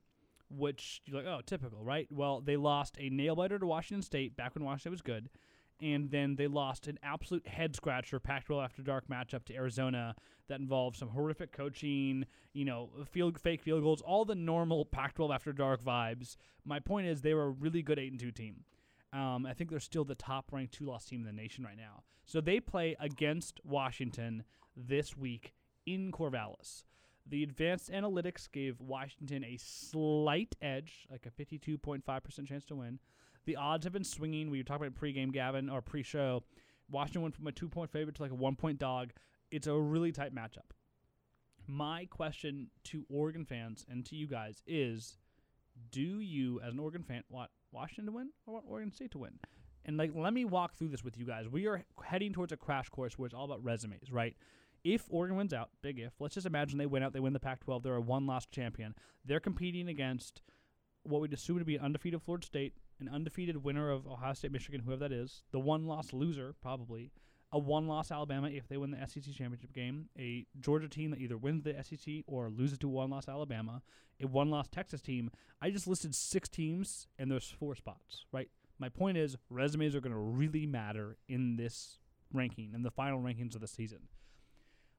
[0.50, 2.08] which you're like, oh, typical, right?
[2.12, 5.30] Well, they lost a nail biter to Washington State back when Washington was good,
[5.82, 10.16] and then they lost an absolute head scratcher Pac-12 after dark matchup to Arizona
[10.48, 15.34] that involved some horrific coaching, you know, field fake field goals, all the normal Pac-12
[15.34, 16.38] after dark vibes.
[16.64, 18.64] My point is they were a really good eight and two team.
[19.12, 21.78] Um, I think they're still the top ranked two loss team in the nation right
[21.78, 22.04] now.
[22.26, 24.44] So they play against Washington
[24.76, 25.54] this week
[25.86, 26.84] in Corvallis.
[27.28, 33.00] The advanced analytics gave Washington a slight edge, like a 52.5% chance to win.
[33.46, 34.50] The odds have been swinging.
[34.50, 36.44] We talking about pregame, Gavin, or pre-show.
[36.90, 39.12] Washington went from a two-point favorite to like a one-point dog.
[39.52, 40.72] It's a really tight matchup.
[41.68, 45.18] My question to Oregon fans and to you guys is:
[45.92, 49.20] Do you, as an Oregon fan, want Washington to win or want Oregon State to
[49.20, 49.40] win?
[49.86, 51.48] And like, let me walk through this with you guys.
[51.48, 54.36] We are heading towards a crash course where it's all about resumes, right?
[54.84, 57.40] If Oregon wins out, big if, let's just imagine they win out, they win the
[57.40, 58.94] Pac-12, they're a one-loss champion.
[59.26, 60.42] They're competing against
[61.04, 64.52] what we'd assume to be an undefeated Florida State, an undefeated winner of Ohio State,
[64.52, 67.12] Michigan, whoever that is, the one-loss loser probably,
[67.52, 71.38] a one-loss Alabama if they win the SEC championship game, a Georgia team that either
[71.38, 73.82] wins the SEC or loses to one-loss Alabama,
[74.22, 75.30] a one-loss Texas team.
[75.62, 78.50] I just listed six teams, and there's four spots, right?
[78.78, 81.98] My point is, resumes are going to really matter in this
[82.34, 84.00] ranking, in the final rankings of the season.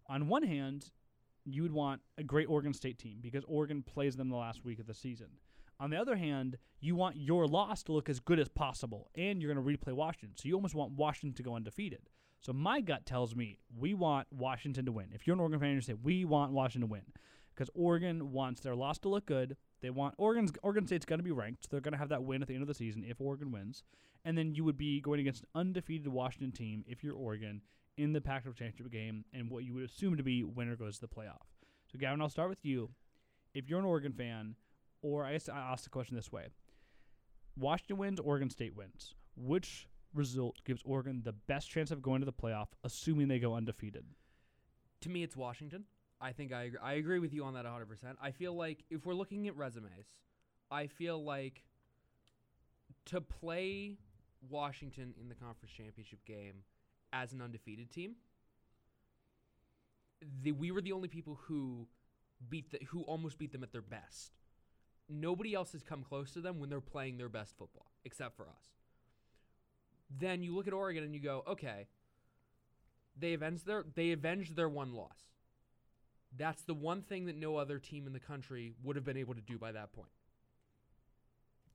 [0.06, 0.92] On one hand,
[1.44, 4.78] you would want a great Oregon State team because Oregon plays them the last week
[4.78, 5.28] of the season.
[5.78, 9.40] On the other hand, you want your loss to look as good as possible, and
[9.40, 10.36] you're going to replay Washington.
[10.36, 12.08] So you almost want Washington to go undefeated.
[12.40, 15.08] So my gut tells me we want Washington to win.
[15.12, 17.02] If you're an Oregon fan, you say we want Washington to win
[17.54, 19.56] because Oregon wants their loss to look good.
[19.80, 22.22] They want Oregon's Oregon State's going to be ranked, so they're going to have that
[22.22, 23.82] win at the end of the season if Oregon wins,
[24.24, 27.62] and then you would be going against an undefeated Washington team if you're Oregon
[27.96, 31.00] in the Pac-12 championship game, and what you would assume to be winner goes to
[31.02, 31.46] the playoff.
[31.90, 32.90] So Gavin, I'll start with you.
[33.54, 34.54] If you're an Oregon fan,
[35.02, 36.46] or I guess I the question this way:
[37.58, 39.14] Washington wins, Oregon State wins.
[39.36, 43.54] Which result gives Oregon the best chance of going to the playoff, assuming they go
[43.54, 44.04] undefeated?
[45.02, 45.84] To me, it's Washington.
[46.20, 46.78] I think I agree.
[46.82, 47.84] I agree with you on that 100%.
[48.20, 50.06] I feel like if we're looking at resumes,
[50.70, 51.62] I feel like
[53.06, 53.98] to play
[54.48, 56.62] Washington in the conference championship game
[57.12, 58.16] as an undefeated team,
[60.42, 61.86] the, we were the only people who
[62.48, 64.32] beat the, who almost beat them at their best.
[65.08, 68.44] Nobody else has come close to them when they're playing their best football, except for
[68.44, 68.72] us.
[70.10, 71.86] Then you look at Oregon and you go, okay,
[73.18, 75.18] they avenged their they avenged their one loss.
[76.36, 79.34] That's the one thing that no other team in the country would have been able
[79.34, 80.10] to do by that point.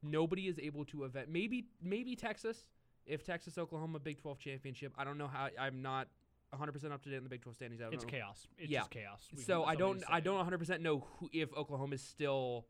[0.03, 1.27] Nobody is able to avenge.
[1.29, 2.57] Maybe maybe Texas,
[3.05, 4.93] if Texas Oklahoma Big 12 championship.
[4.97, 5.49] I don't know how.
[5.59, 6.07] I'm not
[6.49, 7.81] 100 percent up to date on the Big 12 standings.
[7.81, 8.09] I don't It's know.
[8.09, 8.47] chaos.
[8.57, 8.79] It's yeah.
[8.79, 9.21] just chaos.
[9.35, 10.03] We so I don't.
[10.09, 12.65] I don't 100 percent know who, if Oklahoma is still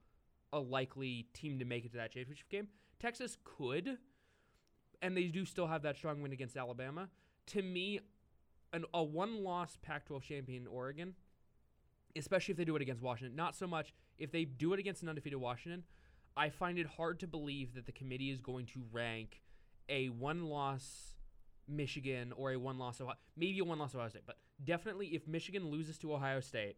[0.54, 2.68] a likely team to make it to that championship game.
[2.99, 3.97] Texas could,
[5.02, 7.10] and they do still have that strong win against Alabama.
[7.47, 7.99] To me,
[8.74, 11.16] an, a one-loss Pac-12 champion Oregon,
[12.16, 13.36] especially if they do it against Washington.
[13.36, 15.84] Not so much if they do it against an undefeated Washington.
[16.38, 19.41] I find it hard to believe that the committee is going to rank
[19.89, 21.16] a one-loss
[21.68, 25.97] Michigan or a one-loss Ohio, maybe a one-loss Ohio State, but definitely if Michigan loses
[25.99, 26.78] to Ohio State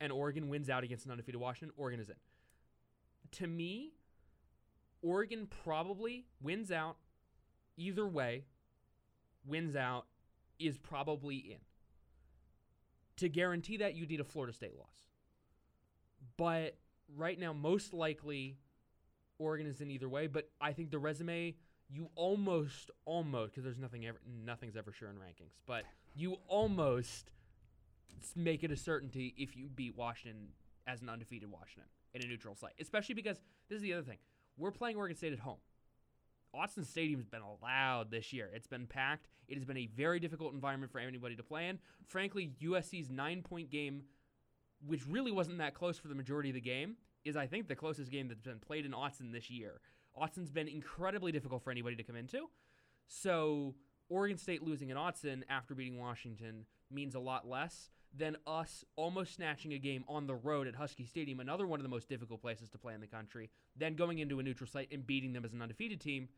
[0.00, 2.16] and Oregon wins out against an undefeated Washington, Oregon is in.
[3.32, 3.92] To me,
[5.02, 6.96] Oregon probably wins out
[7.76, 8.44] either way,
[9.46, 10.06] wins out,
[10.58, 11.58] is probably in.
[13.18, 14.86] To guarantee that, you need a Florida State loss.
[16.36, 16.76] But
[17.14, 18.58] right now, most likely,
[19.38, 20.26] Oregon is in either way.
[20.26, 21.54] But I think the resume,
[21.88, 27.30] you almost, almost, because there's nothing ever, nothing's ever sure in rankings, but you almost
[28.34, 30.48] make it a certainty if you beat Washington
[30.86, 32.74] as an undefeated Washington in a neutral site.
[32.80, 34.18] Especially because this is the other thing:
[34.56, 35.58] we're playing Oregon State at home.
[36.54, 38.50] Autzen Stadium's been loud this year.
[38.54, 39.28] It's been packed.
[39.48, 41.78] It has been a very difficult environment for anybody to play in.
[42.06, 44.02] Frankly, USC's nine point game,
[44.86, 47.76] which really wasn't that close for the majority of the game, is I think the
[47.76, 49.80] closest game that's been played in Autzen this year.
[50.20, 52.48] Autzen's been incredibly difficult for anybody to come into.
[53.06, 53.74] So
[54.08, 59.34] Oregon State losing in Autzen after beating Washington means a lot less than us almost
[59.34, 62.40] snatching a game on the road at Husky Stadium, another one of the most difficult
[62.40, 65.44] places to play in the country, then going into a neutral site and beating them
[65.44, 66.28] as an undefeated team.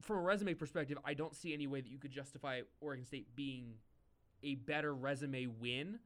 [0.00, 3.34] From a resume perspective, I don't see any way that you could justify Oregon State
[3.34, 3.74] being
[4.42, 5.98] a better resume win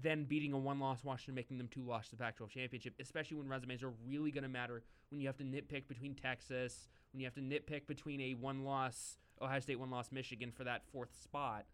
[0.00, 2.94] than beating a one loss Washington, making them two loss to the Pac 12 championship,
[3.00, 6.88] especially when resumes are really going to matter when you have to nitpick between Texas,
[7.12, 10.64] when you have to nitpick between a one loss Ohio State, one loss Michigan for
[10.64, 11.66] that fourth spot.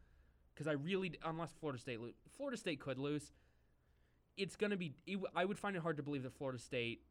[0.58, 3.30] Because I really, unless Florida State, lo- Florida State could lose,
[4.36, 7.02] it's going to be, it, I would find it hard to believe that Florida State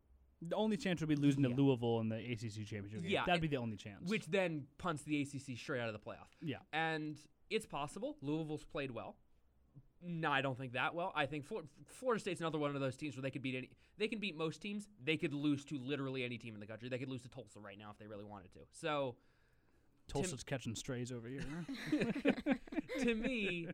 [0.41, 3.09] The only chance would be losing to Louisville in the ACC championship game.
[3.11, 4.09] Yeah, that'd and- be the only chance.
[4.09, 6.27] Which then punts the ACC straight out of the playoff.
[6.41, 6.57] Yeah.
[6.73, 7.17] And
[7.49, 8.17] it's possible.
[8.21, 9.15] Louisville's played well.
[10.03, 11.13] No, I don't think that well.
[11.15, 13.69] I think Flor- Florida State's another one of those teams where they could beat any.
[13.97, 14.89] They can beat most teams.
[15.03, 16.89] They could lose to literally any team in the country.
[16.89, 18.59] They could lose to Tulsa right now if they really wanted to.
[18.73, 19.15] So,
[20.07, 21.43] Tulsa's catching strays over here.
[22.99, 23.67] to me,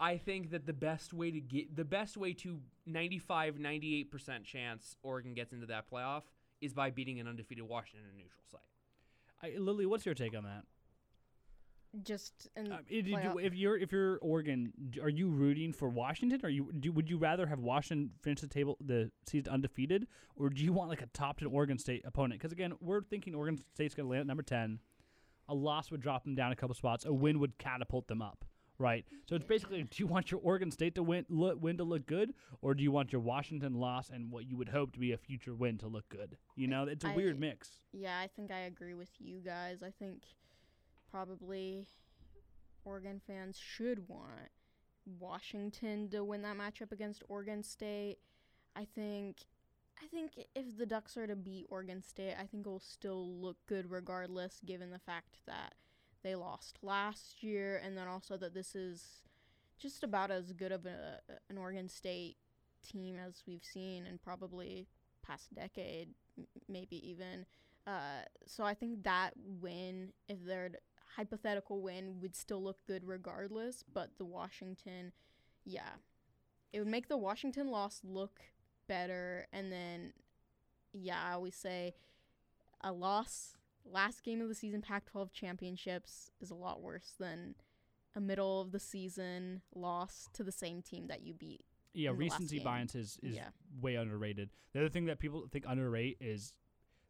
[0.00, 4.96] I think that the best way to get the best way to 95 98% chance
[5.02, 6.22] Oregon gets into that playoff
[6.60, 8.60] is by beating an undefeated Washington in a neutral site.
[9.42, 10.64] I, Lily, what's your take on that?
[12.02, 16.40] Just in Uh, did you- if you're if you're Oregon, are you rooting for Washington?
[16.44, 20.50] Or you do, would you rather have Washington finish the table the season undefeated, or
[20.50, 22.38] do you want like a top ten Oregon State opponent?
[22.40, 24.80] Because again, we're thinking Oregon State's going to land at number ten.
[25.48, 27.04] A loss would drop them down a couple spots.
[27.04, 28.44] A win would catapult them up.
[28.78, 29.06] Right.
[29.26, 32.04] So it's basically, do you want your Oregon State to win look, win to look
[32.06, 35.12] good, or do you want your Washington loss and what you would hope to be
[35.12, 36.36] a future win to look good?
[36.56, 37.80] You know, it's a I- weird mix.
[37.92, 39.82] Yeah, I think I agree with you guys.
[39.82, 40.24] I think
[41.10, 41.86] probably
[42.84, 44.50] Oregon fans should want
[45.18, 48.18] Washington to win that matchup against Oregon State.
[48.74, 49.38] I think
[50.02, 53.40] I think if the Ducks are to beat Oregon State, I think it will still
[53.40, 55.74] look good regardless given the fact that
[56.22, 59.22] they lost last year and then also that this is
[59.78, 62.36] just about as good of a, an Oregon State
[62.86, 64.86] team as we've seen in probably
[65.22, 67.46] past decade, m- maybe even.
[67.86, 70.70] Uh, so I think that win, if their
[71.16, 73.84] hypothetical win, would still look good regardless.
[73.92, 75.12] But the Washington,
[75.64, 75.94] yeah,
[76.72, 78.40] it would make the Washington loss look
[78.86, 79.46] better.
[79.52, 80.12] And then,
[80.92, 81.94] yeah, I always say
[82.82, 83.56] a loss
[83.90, 87.54] last game of the season Pac-12 championships is a lot worse than
[88.14, 91.64] a middle of the season loss to the same team that you beat.
[91.92, 93.48] Yeah, in the last recency bias is, is yeah.
[93.80, 94.50] way underrated.
[94.72, 96.52] The other thing that people think underrate is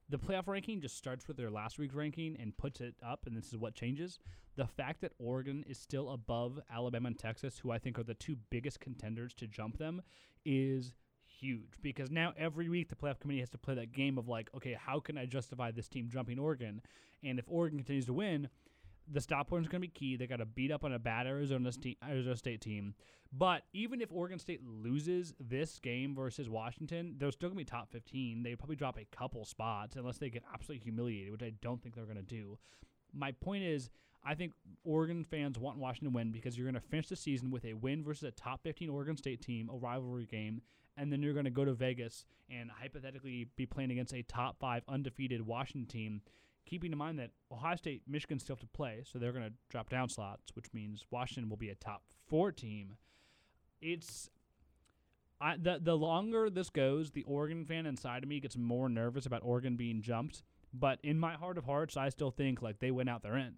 [0.09, 3.37] the playoff ranking just starts with their last week's ranking and puts it up, and
[3.37, 4.19] this is what changes.
[4.55, 8.15] The fact that Oregon is still above Alabama and Texas, who I think are the
[8.15, 10.03] two biggest contenders to jump them,
[10.45, 10.93] is
[11.41, 14.51] huge because now every week the playoff committee has to play that game of like,
[14.55, 16.81] okay, how can I justify this team jumping Oregon?
[17.23, 18.49] And if Oregon continues to win,
[19.11, 20.17] the stop point is going to be key.
[20.17, 22.95] They got to beat up on a bad Arizona, State Arizona State team.
[23.33, 27.71] But even if Oregon State loses this game versus Washington, they're still going to be
[27.71, 28.43] top 15.
[28.43, 31.95] They probably drop a couple spots unless they get absolutely humiliated, which I don't think
[31.95, 32.59] they're going to do.
[33.13, 33.91] My point is,
[34.25, 34.53] I think
[34.85, 37.75] Oregon fans want Washington to win because you're going to finish the season with a
[37.75, 40.63] win versus a top 15 Oregon State team, a rivalry game,
[40.97, 44.59] and then you're going to go to Vegas and hypothetically be playing against a top
[44.59, 46.21] five undefeated Washington team
[46.67, 49.53] keeping in mind that Ohio State, Michigan still have to play, so they're going to
[49.71, 52.97] drop down slots, which means Washington will be a top four team.
[53.81, 54.29] It's
[55.41, 59.27] I, the the longer this goes, the Oregon fan inside of me gets more nervous
[59.27, 60.43] about Oregon being jumped.
[60.75, 63.55] But in my heart of hearts, I still think like they went out there in,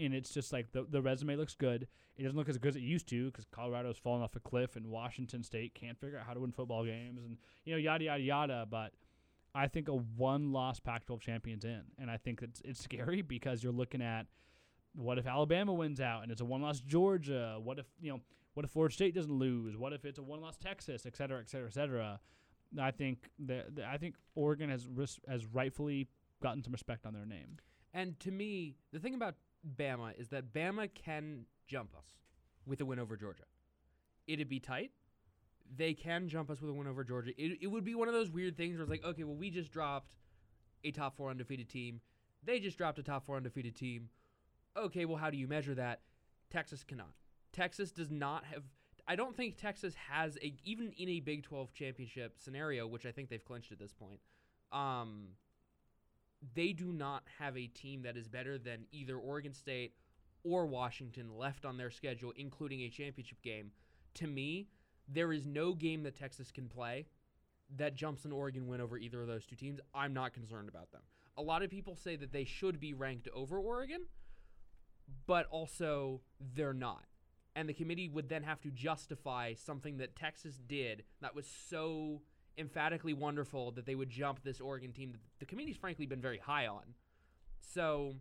[0.00, 1.86] and it's just like the the resume looks good.
[2.16, 4.76] It doesn't look as good as it used to because Colorado's fallen off a cliff,
[4.76, 8.04] and Washington State can't figure out how to win football games, and you know yada
[8.04, 8.66] yada yada.
[8.68, 8.92] But
[9.54, 13.72] I think a one-loss Pac-12 champion's in, and I think it's it's scary because you're
[13.72, 14.26] looking at
[14.94, 17.58] what if Alabama wins out and it's a one-loss Georgia?
[17.62, 18.20] What if you know
[18.54, 19.76] what if Florida State doesn't lose?
[19.76, 22.20] What if it's a one-loss Texas, et cetera, et cetera, et cetera?
[22.80, 24.86] I think the I think Oregon has
[25.28, 26.08] has rightfully
[26.42, 27.58] gotten some respect on their name.
[27.92, 29.34] And to me, the thing about
[29.76, 32.06] Bama is that Bama can jump us
[32.66, 33.44] with a win over Georgia.
[34.26, 34.90] It'd be tight.
[35.76, 37.30] They can jump us with a win over Georgia.
[37.36, 39.50] It, it would be one of those weird things where it's like, okay, well, we
[39.50, 40.14] just dropped
[40.84, 42.00] a top four undefeated team.
[42.42, 44.08] They just dropped a top four undefeated team.
[44.76, 46.00] Okay, well, how do you measure that?
[46.50, 47.12] Texas cannot.
[47.52, 48.64] Texas does not have.
[49.06, 53.12] I don't think Texas has a even in a Big 12 championship scenario, which I
[53.12, 54.20] think they've clinched at this point.
[54.72, 55.28] Um,
[56.54, 59.94] they do not have a team that is better than either Oregon State
[60.42, 63.72] or Washington left on their schedule, including a championship game.
[64.14, 64.68] To me,
[65.08, 67.06] there is no game that Texas can play
[67.76, 69.80] that jumps an Oregon win over either of those two teams.
[69.94, 71.02] I'm not concerned about them.
[71.36, 74.06] A lot of people say that they should be ranked over Oregon,
[75.26, 76.20] but also
[76.54, 77.04] they're not.
[77.54, 82.22] And the committee would then have to justify something that Texas did that was so
[82.60, 86.38] emphatically wonderful that they would jump this Oregon team that the committee's frankly been very
[86.38, 86.82] high on.
[87.60, 88.14] So,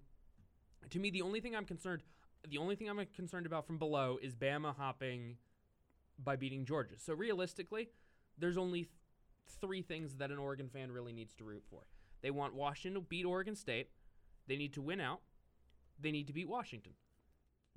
[0.89, 2.03] to me, the only thing I'm concerned,
[2.47, 5.37] the only thing I'm concerned about from below is Bama hopping
[6.23, 6.95] by beating Georgia.
[6.97, 7.89] So realistically,
[8.37, 8.89] there's only th-
[9.61, 11.81] three things that an Oregon fan really needs to root for.
[12.21, 13.89] They want Washington to beat Oregon State.
[14.47, 15.21] They need to win out.
[15.99, 16.93] They need to beat Washington.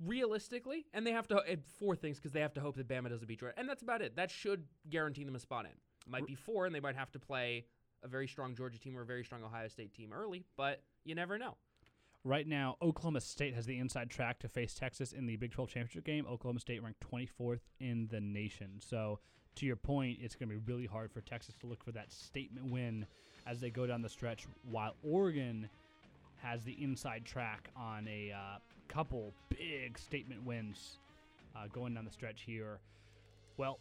[0.03, 3.09] Realistically, and they have to and four things because they have to hope that Bama
[3.09, 4.15] doesn't beat Georgia, and that's about it.
[4.15, 5.71] That should guarantee them a spot in.
[6.07, 7.65] Might be four, and they might have to play
[8.03, 11.15] a very strong Georgia team or a very strong Ohio State team early, but you
[11.15, 11.55] never know.
[12.25, 15.69] Right now, Oklahoma State has the inside track to face Texas in the Big 12
[15.69, 16.25] championship game.
[16.25, 18.79] Oklahoma State ranked 24th in the nation.
[18.79, 19.19] So,
[19.55, 22.11] to your point, it's going to be really hard for Texas to look for that
[22.11, 23.05] statement win
[23.45, 25.69] as they go down the stretch, while Oregon
[26.37, 30.99] has the inside track on a uh, couple big statement wins
[31.55, 32.79] uh, going down the stretch here.
[33.57, 33.79] Well,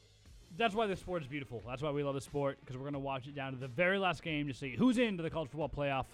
[0.57, 1.63] that's why the sport is beautiful.
[1.67, 3.69] That's why we love the sport because we're going to watch it down to the
[3.69, 6.07] very last game to see who's into the college football playoff.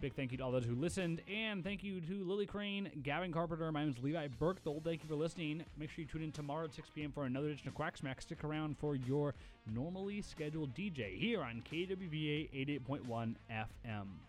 [0.00, 3.32] Big thank you to all those who listened, and thank you to Lily Crane, Gavin
[3.32, 3.72] Carpenter.
[3.72, 4.84] My name is Levi Berkthol.
[4.84, 5.64] Thank you for listening.
[5.76, 7.10] Make sure you tune in tomorrow at 6 p.m.
[7.10, 8.20] for another edition of Quack Smack.
[8.20, 9.34] Stick around for your
[9.66, 14.27] normally scheduled DJ here on KWVA 88.1 FM.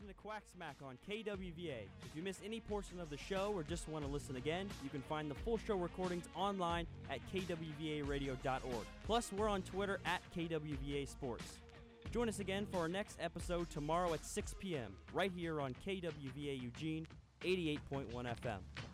[0.00, 1.82] Listening to Quack Smack on KWVA.
[2.06, 4.88] If you missed any portion of the show or just want to listen again, you
[4.88, 8.86] can find the full show recordings online at kwvaradio.org.
[9.04, 11.58] Plus, we're on Twitter at KWVA Sports.
[12.12, 14.94] Join us again for our next episode tomorrow at 6 p.m.
[15.12, 17.06] right here on KWVA Eugene
[17.42, 18.89] 88.1 FM.